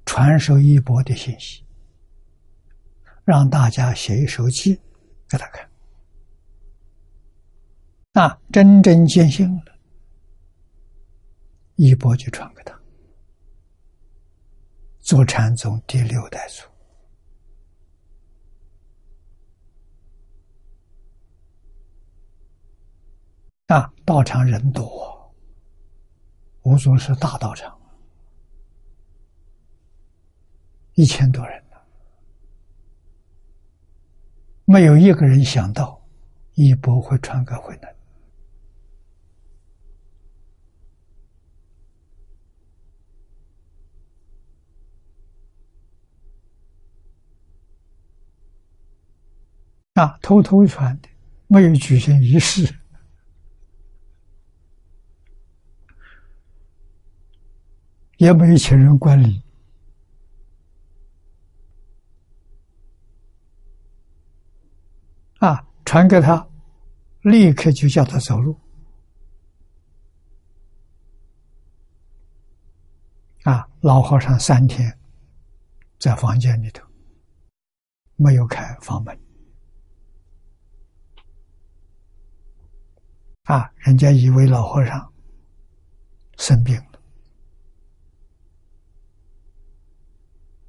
[0.04, 1.64] 传授衣钵的信息，
[3.24, 4.74] 让大家写一手记
[5.28, 5.70] 给他看。
[8.14, 9.78] 啊，真正见性了，
[11.76, 12.76] 衣钵就传给他。
[14.98, 16.64] 做禅宗第六代祖
[23.72, 25.09] 啊，道场人多，
[26.70, 27.76] 五祖是大道场，
[30.94, 31.76] 一千多人呢，
[34.66, 36.00] 没有一个人想到
[36.54, 37.92] 一波会传给回来。
[49.94, 51.08] 啊，偷偷传的，
[51.48, 52.79] 没有举行仪式，
[58.20, 59.42] 也没有请人管理。
[65.38, 66.46] 啊，传给他，
[67.22, 68.60] 立刻就叫他走路。
[73.44, 74.98] 啊，老和尚三天
[75.98, 76.86] 在房间里头，
[78.16, 79.18] 没有开房门。
[83.44, 83.72] 啊！
[83.78, 85.10] 人家以为老和尚
[86.36, 87.00] 生病了，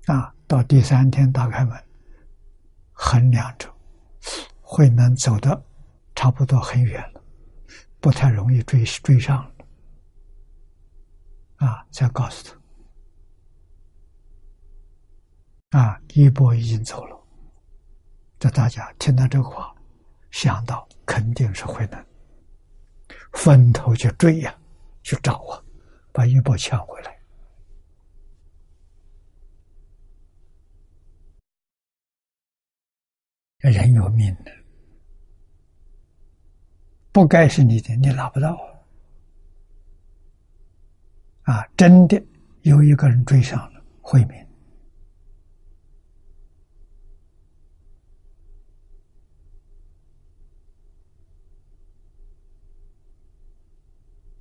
[0.07, 1.81] 啊，到第三天打开门，
[2.91, 3.71] 衡量着，
[4.61, 5.63] 慧能走的
[6.15, 7.23] 差不多很远了，
[7.99, 9.53] 不太容易追追上了，
[11.67, 12.57] 啊，再告诉
[15.69, 17.15] 他，啊，一波已经走了，
[18.39, 19.73] 这大家听到这话，
[20.31, 22.05] 想到肯定是慧能，
[23.33, 24.53] 分头去追呀，
[25.03, 25.63] 去找啊，
[26.11, 27.20] 把一波抢回来。
[33.69, 34.51] 人有命的，
[37.11, 38.59] 不该是你的，你拿不到
[41.43, 41.63] 啊！
[41.77, 42.21] 真的
[42.61, 44.47] 有一个人追上了慧明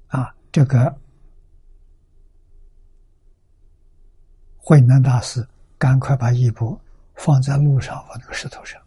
[0.08, 0.98] 啊，这个
[4.56, 6.80] 慧能大师赶快把衣钵
[7.14, 8.79] 放在路上或那个石头上。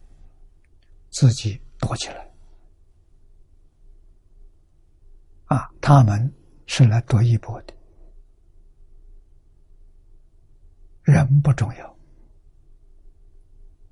[1.14, 2.28] 自己躲起来，
[5.46, 6.34] 啊，他们
[6.66, 7.74] 是来夺一波的，
[11.04, 11.98] 人不重要，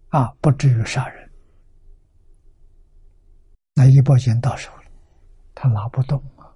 [0.09, 1.31] 啊，不至于杀人。
[3.75, 4.83] 那一波已经到手了，
[5.53, 6.51] 他拿不动啊。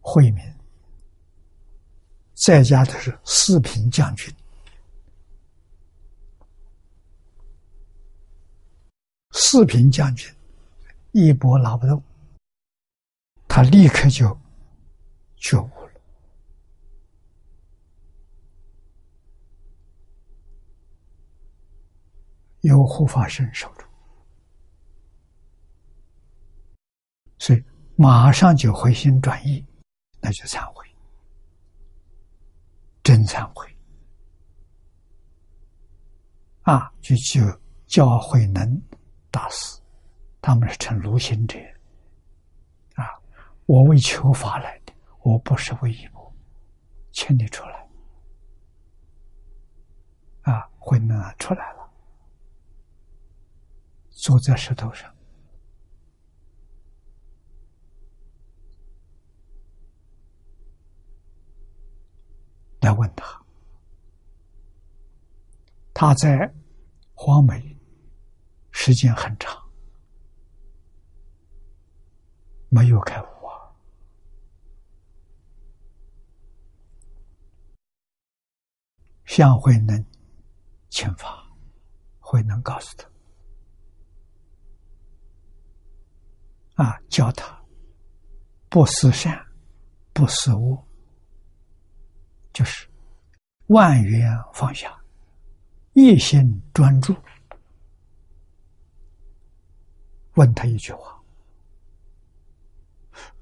[0.00, 0.42] 惠民
[2.32, 4.34] 在家的是四品将军。
[9.38, 10.34] 四品将军
[11.12, 12.02] 一波拿不动，
[13.46, 14.26] 他立刻就
[15.36, 16.00] 觉悟了，
[22.62, 23.84] 由护法神守住，
[27.38, 27.62] 所以
[27.94, 29.62] 马上就回心转意，
[30.18, 30.86] 那就忏悔，
[33.02, 33.70] 真忏悔
[36.62, 36.90] 啊！
[37.02, 38.82] 就就教会能。
[39.36, 39.78] 大师，
[40.40, 41.58] 他们是成卢行者
[42.94, 43.04] 啊！
[43.66, 44.94] 我为求法来的，
[45.24, 46.32] 我不是为一步，
[47.12, 47.86] 请你出来
[50.40, 50.66] 啊！
[50.78, 51.92] 慧能出来了，
[54.08, 55.14] 坐在石头上，
[62.80, 63.44] 来问他，
[65.92, 66.50] 他在
[67.12, 67.75] 黄梅。
[68.78, 69.58] 时间很长，
[72.68, 73.72] 没有开悟啊！
[79.24, 80.04] 向慧能
[80.90, 81.42] 请法，
[82.20, 83.08] 慧能告诉他
[86.84, 87.58] 啊，教他
[88.68, 89.42] 不思善，
[90.12, 90.86] 不思恶，
[92.52, 92.86] 就是
[93.68, 94.94] 万缘放下，
[95.94, 97.16] 一心专注。
[100.36, 101.20] 问他一句话：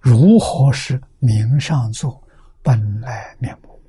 [0.00, 2.22] 如何是名上座
[2.62, 3.80] 本来面目？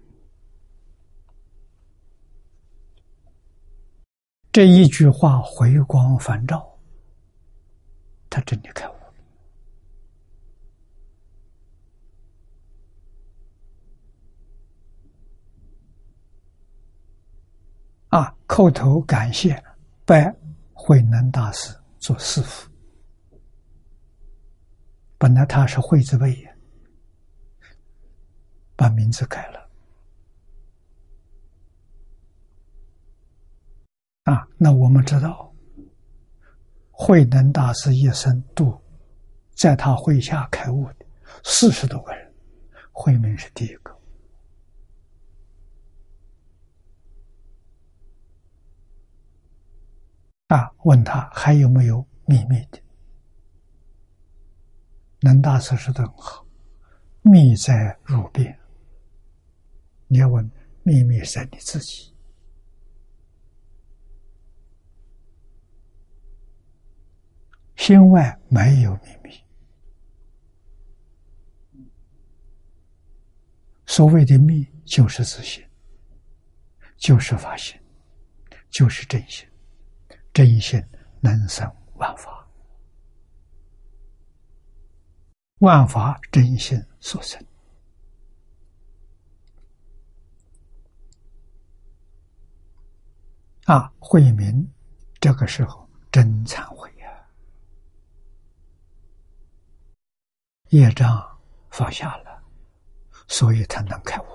[4.51, 6.65] 这一句话回光返照，
[8.29, 8.99] 他真的开悟了。
[18.09, 19.61] 啊，叩头感谢，
[20.05, 20.33] 拜
[20.73, 22.69] 慧能大师做师傅。
[25.25, 26.47] 本来他是惠字辈，
[28.75, 29.69] 把名字改了。
[34.25, 35.51] 啊，那我们知道，
[36.91, 38.79] 慧能大师一生度，
[39.55, 41.05] 在他麾下开悟的
[41.43, 42.31] 四十多个人，
[42.91, 43.99] 慧明是第一个。
[50.49, 52.84] 啊，问他还有没有秘密的？
[55.25, 56.45] 能大师说的很好，
[57.23, 58.55] 秘在汝边。
[60.07, 60.47] 你要问
[60.83, 62.13] 秘密在你自己，
[67.75, 69.31] 心外没有秘密。
[73.87, 75.65] 所谓的密，就是自信，
[76.97, 77.81] 就是法性，
[78.69, 79.49] 就是真心。
[80.31, 80.79] 真心
[81.19, 82.34] 能生万法。
[85.59, 87.41] 万法真心所生
[93.65, 93.91] 啊！
[93.97, 94.69] 慧明
[95.19, 97.27] 这个时候真忏悔呀，
[100.69, 101.25] 业障
[101.71, 102.43] 放下了，
[103.27, 104.25] 所以他能开悟，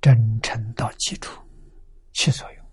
[0.00, 1.40] 真诚到基础
[2.12, 2.66] 起作用。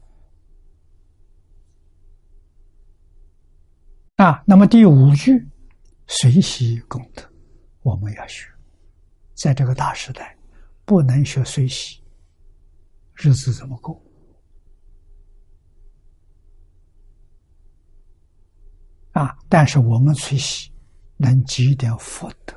[4.16, 5.48] 啊，那么第五句
[6.08, 7.22] 随喜功德，
[7.82, 8.50] 我们要学，
[9.36, 10.38] 在这个大时代，
[10.86, 12.02] 不能学随喜，
[13.14, 14.02] 日子怎么过？
[19.12, 20.72] 啊，但是我们随喜
[21.18, 22.56] 能积点福德，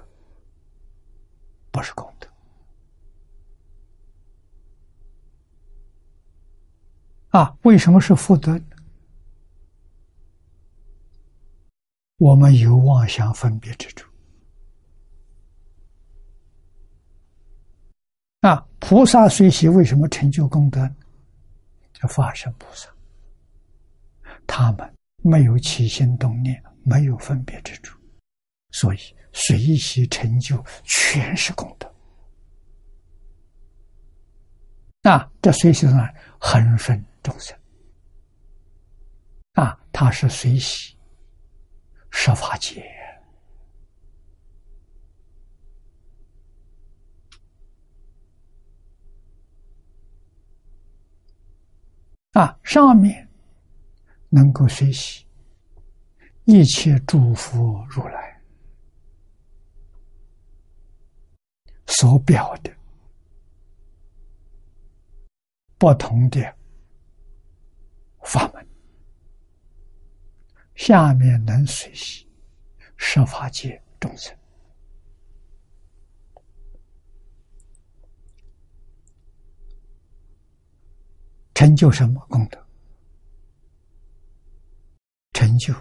[1.70, 2.28] 不是功德。
[7.30, 8.60] 啊，为什么是福德？
[12.20, 14.06] 我们有妄想分别之处。
[18.40, 20.86] 啊，菩萨随喜为什么成就功德？
[21.94, 22.90] 叫法身菩萨，
[24.46, 27.98] 他们没有起心动念，没有分别之处，
[28.72, 28.98] 所以
[29.32, 31.90] 随喜成就全是功德。
[35.10, 36.06] 啊，这随喜呢，
[36.38, 37.58] 恒顺众生。
[39.54, 40.94] 啊，他是随喜。
[42.10, 42.84] 设法界
[52.32, 53.28] 啊，上面
[54.28, 55.26] 能够随喜
[56.44, 58.40] 一切诸佛如来
[61.86, 62.72] 所表的
[65.76, 66.40] 不同的
[68.22, 68.69] 法门。
[70.90, 72.28] 下面能随喜
[72.96, 74.36] 设法界众生，
[81.54, 82.60] 成就什么功德？
[85.32, 85.72] 成就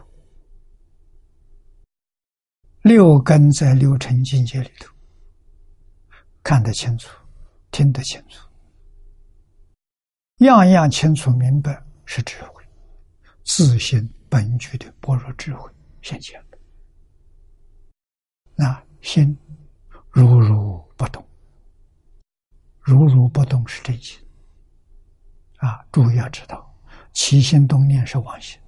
[2.83, 4.93] 六根在六尘境界里头
[6.43, 7.09] 看得清楚，
[7.71, 8.47] 听得清楚，
[10.45, 12.63] 样样清楚明白是智慧，
[13.43, 14.07] 自信。
[14.29, 15.69] 本具的般若智慧
[16.01, 16.41] 现前，
[18.55, 19.35] 那心
[20.11, 21.25] 如如不动，
[22.79, 24.23] 如如不动是真心
[25.57, 25.83] 啊！
[25.91, 26.73] 注意要知道，
[27.11, 28.59] 起心动念是妄心，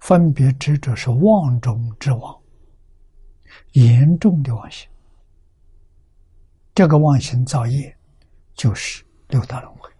[0.00, 2.42] 分别执着是妄中之妄，
[3.72, 4.88] 严重的妄心。
[6.74, 7.96] 这个妄心造业，
[8.54, 9.93] 就是六道轮回。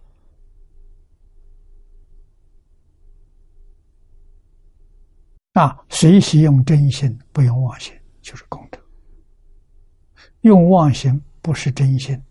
[5.55, 8.77] 啊，随喜用真心，不用妄心，就是功德；
[10.41, 12.21] 用妄心不是真心，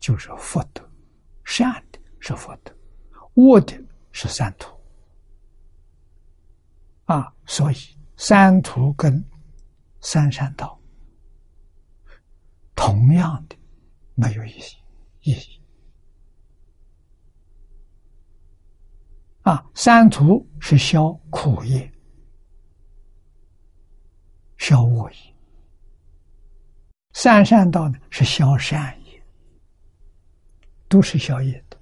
[0.00, 0.82] 就是福德。
[1.44, 2.74] 善的是福德，
[3.34, 3.78] 恶的
[4.12, 4.74] 是三途。
[7.04, 7.76] 啊，所以
[8.16, 9.22] 三途跟
[10.00, 10.80] 三善道
[12.74, 13.54] 同样的
[14.14, 15.62] 没有意义意义。
[19.42, 21.91] 啊，三途是消苦业。
[24.62, 25.34] 消恶业，
[27.14, 29.20] 三善道呢是消善业，
[30.88, 31.76] 都是消业的。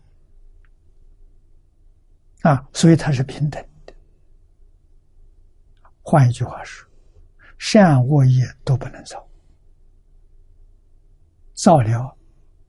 [2.49, 3.93] 啊，所以它是平等的。
[6.01, 6.89] 换一句话说，
[7.59, 9.29] 善恶业都不能造，
[11.53, 12.17] 造了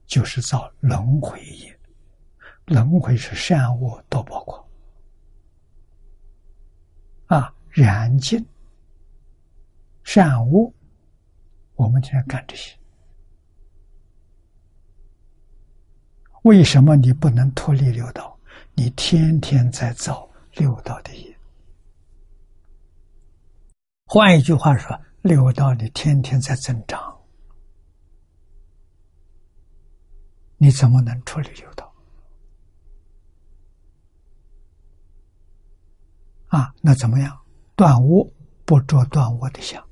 [0.05, 1.79] 就是造轮回业，
[2.65, 4.69] 轮回是善恶都包括。
[7.27, 8.45] 啊，燃尽。
[10.03, 10.73] 善恶，
[11.75, 12.75] 我们天天干这些。
[16.43, 18.37] 为什么你不能脱离六道？
[18.73, 21.37] 你天天在造六道的业。
[24.05, 27.21] 换一句话说，六道你天天在增长，
[30.57, 31.93] 你怎么能处理六道？
[36.47, 37.39] 啊，那怎么样？
[37.75, 38.29] 断恶
[38.65, 39.87] 不着断恶的相。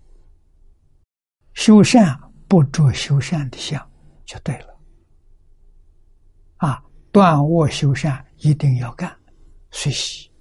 [1.60, 2.18] 修善
[2.48, 3.92] 不着修善的相，
[4.24, 4.80] 就对了。
[6.56, 6.82] 啊，
[7.12, 9.14] 断恶修善一定要干，
[9.70, 10.32] 随喜。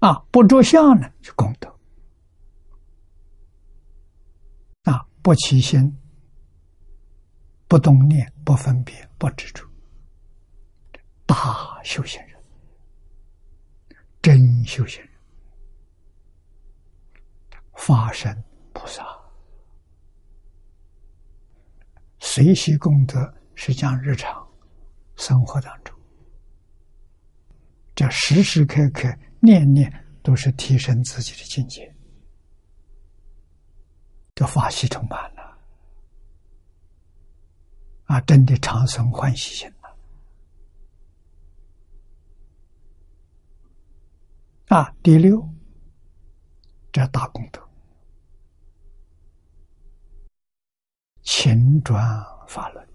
[0.00, 1.74] 啊，不着相呢，就功德。
[4.82, 5.90] 啊，不起心，
[7.66, 9.66] 不动念，不分别，不执着，
[11.24, 12.38] 大修行人，
[14.20, 15.15] 真修行人。
[17.76, 19.06] 法身菩萨。
[22.18, 24.46] 随喜功德，是讲日常
[25.14, 25.96] 生活当中，
[27.94, 29.08] 这时时刻刻
[29.40, 29.90] 念念
[30.22, 31.94] 都是提升自己的境界，
[34.34, 35.58] 这法喜充满了。
[38.04, 39.96] 啊，真的长生欢喜心了。
[44.76, 45.48] 啊，第六，
[46.92, 47.65] 这大功德，
[51.82, 52.88] 转法轮，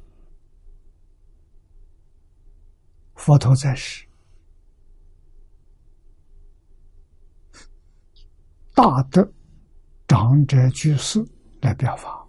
[3.16, 4.06] 佛陀在世，
[8.74, 9.32] 大德
[10.08, 11.24] 长者居士
[11.62, 12.28] 来表法。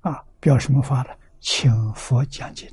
[0.00, 1.10] 啊表什么法呢？
[1.40, 2.66] 请佛讲经，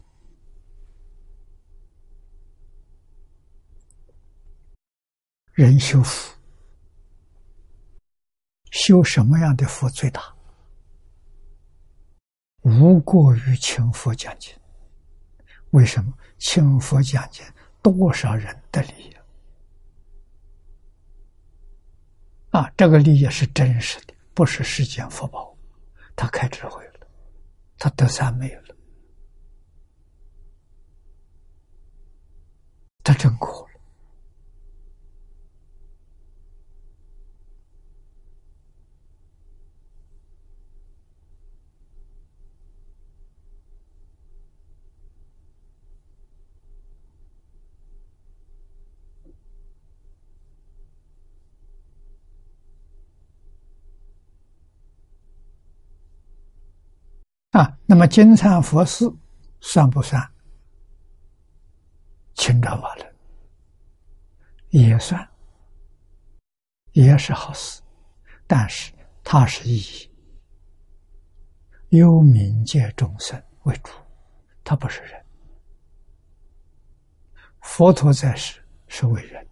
[5.54, 6.34] 人修福，
[8.72, 10.37] 修什么样的福最大？
[12.68, 14.54] 无过于请佛讲经。
[15.72, 16.14] 为什么？
[16.38, 17.46] 请佛讲经，
[17.82, 19.16] 多少人的利益
[22.52, 22.70] 啊！
[22.76, 25.56] 这个利益是真实的，不是世间福报，
[26.14, 27.08] 他开智慧了。
[27.78, 28.76] 他得三昧了，
[33.04, 33.68] 他真苦了
[57.58, 59.12] 啊，那么金蝉佛寺
[59.62, 60.22] 算不算？
[62.36, 63.16] 清朝法轮
[64.70, 65.28] 也算，
[66.92, 67.82] 也是好事，
[68.46, 68.94] 但是
[69.24, 69.82] 它是以
[71.90, 73.92] 幽冥界众生为主，
[74.64, 75.26] 他不是人。
[77.62, 79.48] 佛陀在世是为人，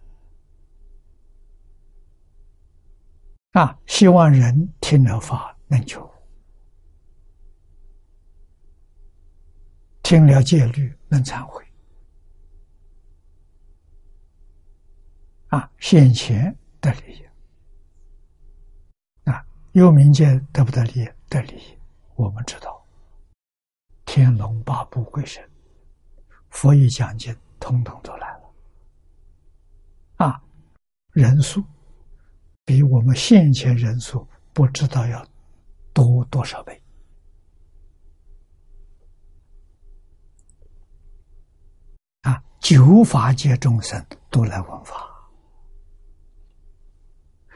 [3.54, 6.08] 啊，希望人听了法能求。
[10.06, 11.66] 听了戒律能忏悔，
[15.48, 17.26] 啊，现前得利益，
[19.28, 21.10] 啊，幽冥界得不得利益？
[21.28, 21.76] 得利益。
[22.14, 22.86] 我们知道，
[24.06, 25.44] 天龙八部鬼神，
[26.50, 28.54] 佛一讲经，通通都来了，
[30.18, 30.40] 啊，
[31.14, 31.64] 人数
[32.64, 35.26] 比我们现前人数不知道要
[35.94, 36.80] 多多少倍。
[42.66, 45.08] 九法界众生都来闻法，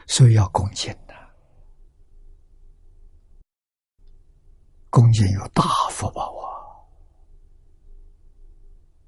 [0.06, 1.14] 所以要恭敬的。
[4.88, 6.46] 恭敬有大福报啊！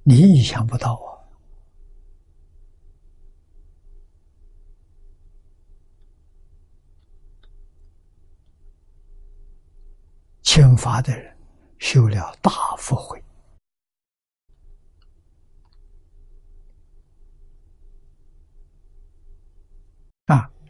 [0.02, 1.22] 你意想不到啊！
[10.42, 11.38] 请法的人
[11.78, 13.22] 修了大福慧。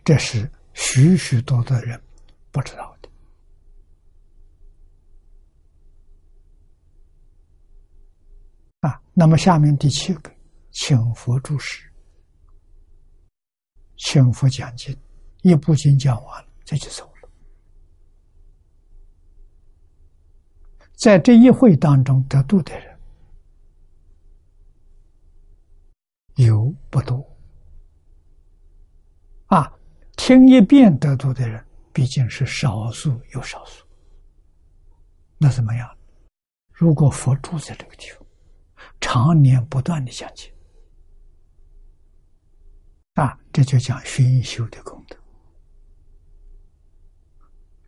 [0.04, 2.02] 这是许许多多人
[2.50, 3.08] 不知道的
[8.80, 9.00] 啊。
[9.14, 10.34] 那么下面第七个，
[10.70, 11.88] 请佛注释，
[13.96, 14.96] 请佛讲经，
[15.42, 17.30] 一部经讲完了，这就走了。
[20.94, 22.98] 在这一会当中得度的人
[26.36, 27.31] 有不多。
[30.24, 33.84] 听一遍得度的人，毕竟是少数有少数。
[35.36, 35.98] 那怎么样？
[36.70, 38.24] 如果佛住在这个地方，
[39.00, 40.48] 常年不断的讲经，
[43.14, 45.16] 啊，这就讲熏修的功德，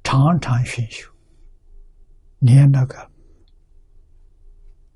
[0.03, 1.09] 常常熏修，
[2.41, 3.09] 连那个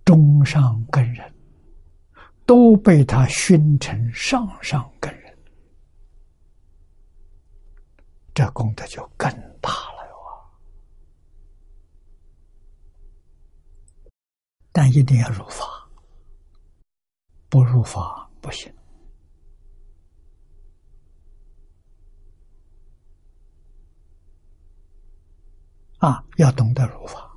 [0.05, 1.33] 中上根人，
[2.45, 5.28] 都被他熏成上上根人。
[8.39, 9.29] 这功德就更
[9.61, 10.15] 大了哟！
[14.71, 15.91] 但一定要入法，
[17.49, 18.73] 不入法不行
[25.99, 26.25] 啊！
[26.37, 27.37] 要懂得入法，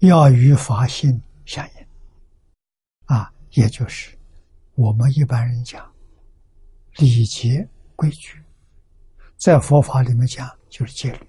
[0.00, 1.83] 要与法性相应。
[3.54, 4.16] 也就是
[4.74, 5.92] 我们一般人讲
[6.96, 8.42] 礼节规矩，
[9.36, 11.28] 在佛法里面讲就是戒律，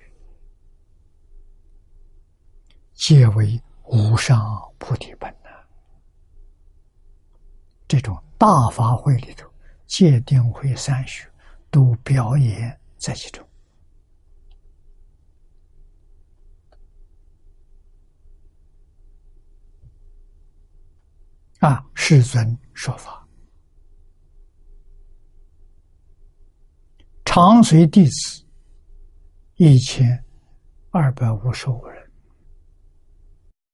[2.94, 4.40] 戒为无上
[4.80, 5.50] 菩提本呢。
[7.88, 9.48] 这种大法会里头
[9.86, 11.32] 戒定慧三学
[11.70, 13.45] 都表演在其中。
[21.60, 23.28] 啊，世尊说法，
[27.24, 28.46] 长随弟子
[29.56, 30.24] 一千
[30.92, 32.12] 二百五十五人，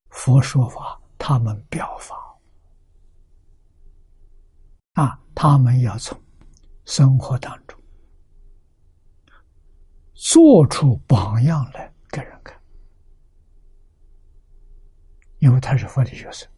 [0.09, 2.15] 佛说法，他们表法。
[4.93, 6.21] 啊，他们要从
[6.85, 7.79] 生活当中
[10.13, 12.61] 做出榜样来给人看，
[15.39, 16.50] 因为他是佛的学生。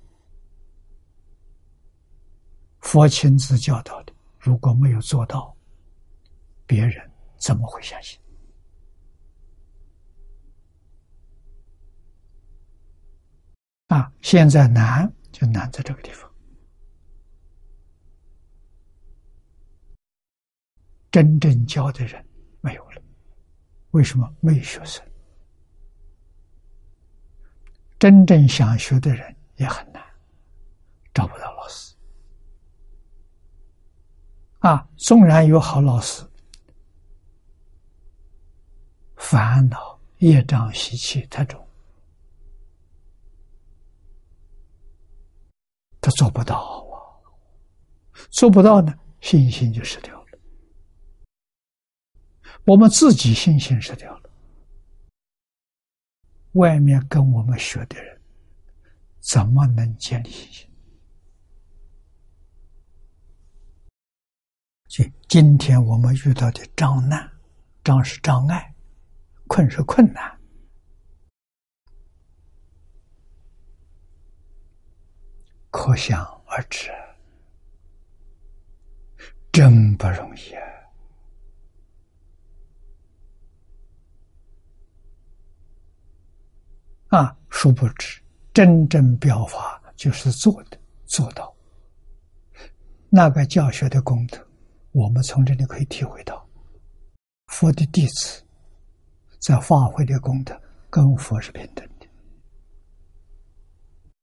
[2.84, 5.55] 佛亲自教导的，如果没有做到，
[6.68, 8.19] 别人怎么会相信？
[13.88, 16.30] 啊，现在难就难在这个地方，
[21.10, 22.23] 真正教的人
[22.60, 23.01] 没有了，
[23.91, 24.30] 为什么？
[24.41, 25.03] 没有学生，
[27.97, 30.03] 真正想学的人也很难，
[31.14, 31.92] 找不到老师。
[34.64, 36.23] 啊，纵然有好老师，
[39.18, 41.68] 烦恼业障习气太重，
[45.99, 46.95] 他做不到啊！
[48.30, 50.40] 做不到呢，信心就失掉了。
[52.64, 54.30] 我们自己信心失掉了，
[56.53, 58.22] 外面跟我们学的人，
[59.19, 60.72] 怎么能建立信心？
[65.27, 67.27] 今天我们遇到的障难，
[67.83, 68.75] 障是障碍，
[69.47, 70.39] 困是困难，
[75.71, 76.91] 可想而知，
[79.51, 80.53] 真不容易
[87.09, 87.17] 啊！
[87.17, 88.21] 啊，殊不知，
[88.53, 91.51] 真正表法就是做的，做到
[93.09, 94.47] 那个教学的功德。
[94.93, 96.47] 我们从这里可以体会到，
[97.47, 98.43] 佛的弟子
[99.39, 100.55] 在发挥的功德
[100.87, 102.07] 跟佛是平等的。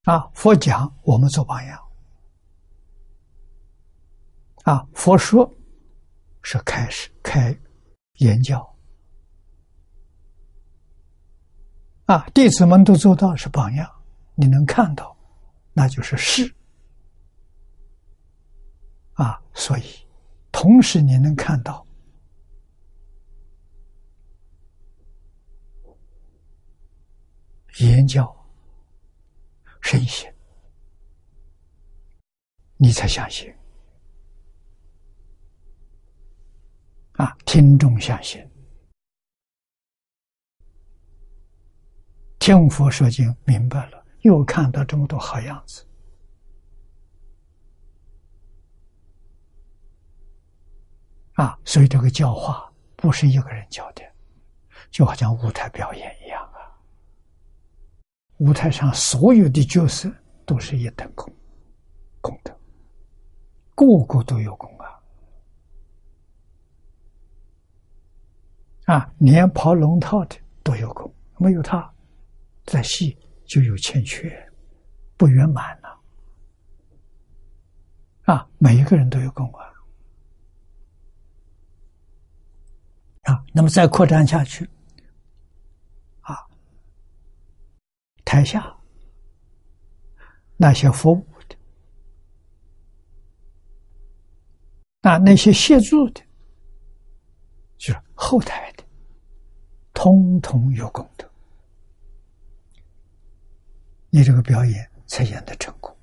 [0.05, 1.79] 啊，佛讲我们做榜样，
[4.63, 5.53] 啊，佛说
[6.43, 7.53] 是开始开
[8.19, 8.65] 言教，
[12.05, 13.91] 啊，弟子们都做到是榜样，
[14.37, 15.17] 你能看到，
[15.73, 16.55] 那就是是，
[19.15, 19.83] 啊，所以。
[20.63, 21.87] 同时，你能看到
[27.79, 28.31] 言教
[29.81, 30.31] 圣贤，
[32.77, 33.51] 你才相信
[37.13, 37.35] 啊！
[37.47, 38.47] 听众相信，
[42.39, 45.87] 听佛说经明白了，又看到这么多好样子。
[51.41, 54.03] 啊，所以这个教化不是一个人教的，
[54.91, 56.69] 就好像舞台表演一样啊。
[58.41, 60.13] 舞台上所有的角色
[60.45, 61.35] 都是一等功，
[62.21, 62.55] 功德，
[63.75, 65.01] 个个都有功啊。
[68.85, 71.91] 啊，连跑龙套的都有功，没有他，
[72.67, 74.31] 在戏就有欠缺，
[75.17, 76.01] 不圆满了。
[78.25, 79.70] 啊，每一个人都有功啊。
[83.23, 84.69] 啊，那么再扩展下去，
[86.23, 86.35] 啊，
[88.25, 88.75] 台下
[90.57, 91.57] 那些服务的，
[95.03, 96.23] 啊，那些协助的，
[97.77, 98.85] 就是后台的，
[99.93, 101.31] 通通有功德，
[104.09, 105.95] 你这个表演才演得成功。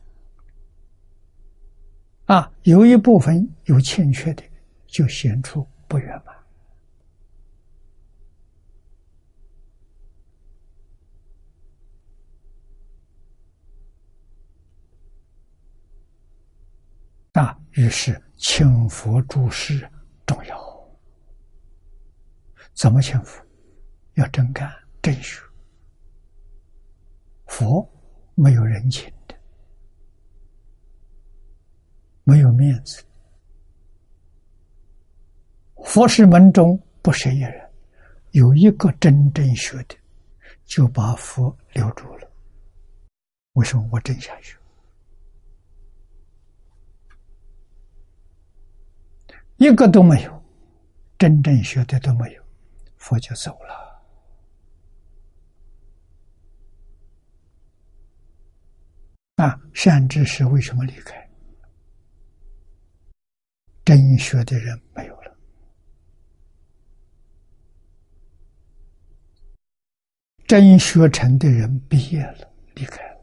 [2.25, 4.43] 啊，有一部分有欠缺的，
[4.85, 6.36] 就显出不圆满。
[17.37, 19.87] 啊，于是请佛注释
[20.25, 20.89] 重要。
[22.73, 23.43] 怎么请佛？
[24.15, 24.71] 要真干
[25.03, 25.39] 真学。
[27.45, 27.87] 佛
[28.33, 29.35] 没有人情的，
[32.23, 33.03] 没有面子。
[35.85, 37.69] 佛是门中不舍一人，
[38.31, 39.95] 有一个真正学的，
[40.65, 42.27] 就把佛留住了。
[43.53, 44.57] 为什么我真想学？
[49.57, 50.43] 一个都没有，
[51.17, 52.43] 真正学的都没有，
[52.97, 53.87] 佛就走了。
[59.37, 61.27] 啊，善知识为什么离开？
[63.83, 65.37] 真学的人没有了，
[70.45, 73.16] 真学成的人毕业了，离开了。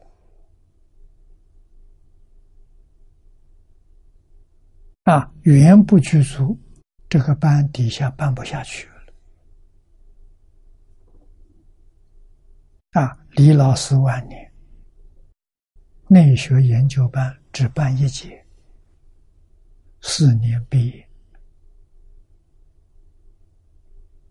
[5.05, 6.59] 啊，缘不具足，
[7.07, 8.95] 这个班底下办不下去了。
[13.01, 14.51] 啊，李老师晚年
[16.07, 18.43] 内学研究班只办一节，
[20.01, 21.07] 四年毕业，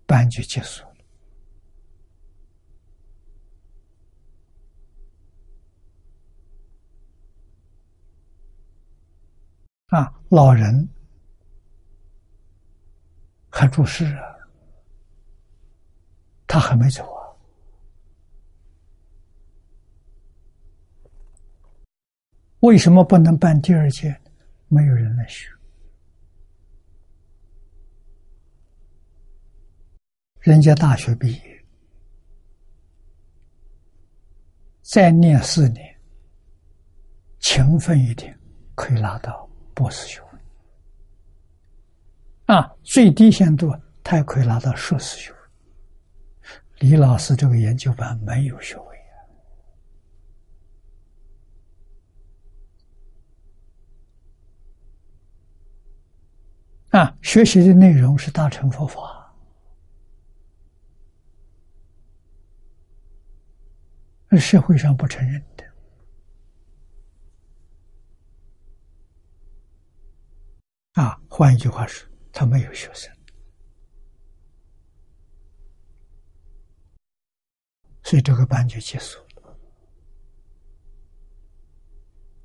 [0.07, 0.85] 班就结束。
[9.95, 10.89] 啊，老人
[13.49, 14.37] 还住世啊，
[16.49, 17.23] 他还没走啊。
[22.59, 24.21] 为什么不能办第二届？
[24.67, 25.49] 没有人来学，
[30.41, 31.65] 人家大学毕业，
[34.83, 36.01] 再念四年，
[37.39, 38.37] 勤奋一点，
[38.75, 39.44] 可以拿到。
[39.75, 40.29] 博士学位
[42.47, 45.39] 啊，最低限度他也可以拿到硕士学位。
[46.79, 48.97] 李老师这个研究班没有学位
[56.91, 57.01] 啊！
[57.01, 59.35] 啊，学习的内容是大乘佛法，
[64.29, 65.65] 而社会上不承认的。
[70.95, 73.13] 啊，换一句话说，他没有学生，
[78.03, 79.59] 所以这个班就结束了。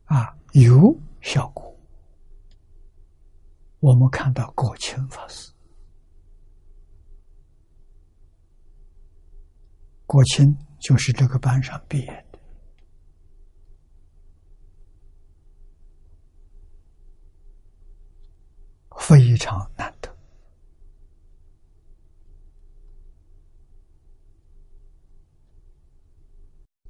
[0.05, 1.69] 啊，有效果。
[3.80, 5.53] 我们看到果清法师，
[10.05, 12.28] 果清就是这个班上毕业的。
[19.10, 20.15] 非常难得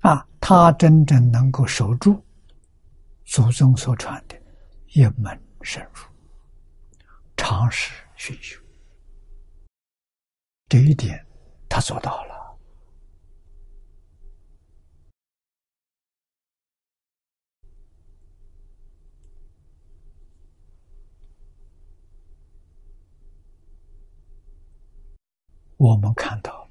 [0.01, 0.27] 啊！
[0.41, 2.21] 他真正能够守住
[3.23, 4.35] 祖宗所传的
[4.87, 6.01] 一门深入，
[7.37, 8.59] 长时熏修，
[10.67, 11.25] 这一点
[11.69, 12.38] 他做到了。
[25.79, 26.69] 我们看到，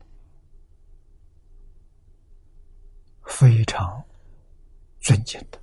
[3.24, 4.05] 非常
[5.01, 5.59] 尊敬的，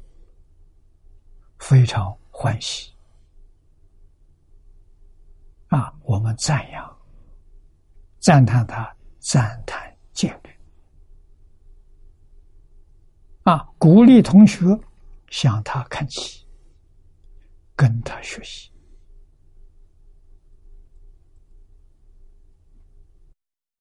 [1.59, 2.91] 非常欢喜
[5.67, 5.93] 啊！
[6.01, 6.97] 我们赞扬、
[8.19, 10.49] 赞叹他，赞叹戒律
[13.43, 13.59] 啊！
[13.77, 14.65] 鼓励同学
[15.30, 16.47] 向他看齐，
[17.76, 18.72] 跟他学习。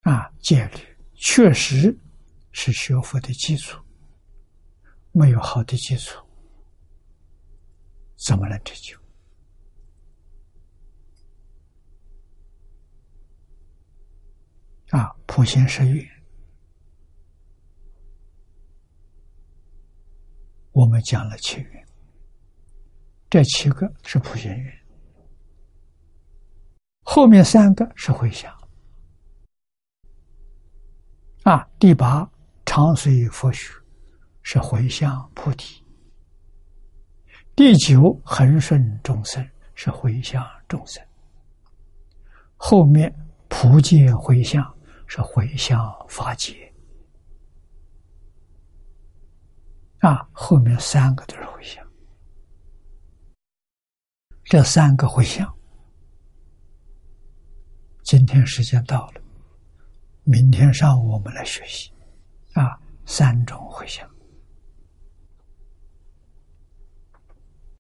[0.05, 0.79] 啊，戒律
[1.15, 1.95] 确实
[2.53, 3.79] 是学佛的基础。
[5.17, 6.27] 没有好的基础，
[8.17, 8.99] 怎么能成就？
[14.91, 16.05] 啊，普贤十愿，
[20.73, 21.87] 我们讲了七愿，
[23.31, 24.87] 这七个是普贤愿，
[27.05, 28.53] 后面三个是回向。
[31.45, 32.27] 啊，第八
[32.65, 33.71] 长随佛学
[34.43, 35.85] 是回向菩提；
[37.55, 41.05] 第九恒顺众生是回向众生；
[42.57, 43.15] 后面
[43.49, 44.75] 普界回向
[45.07, 46.73] 是回向法界。
[49.99, 51.87] 啊，后面三个都是回向，
[54.45, 55.55] 这三个回向，
[58.03, 59.24] 今天时间到了。
[60.25, 61.91] 明天上午我们来学习，
[62.55, 64.09] 啊，三种回向。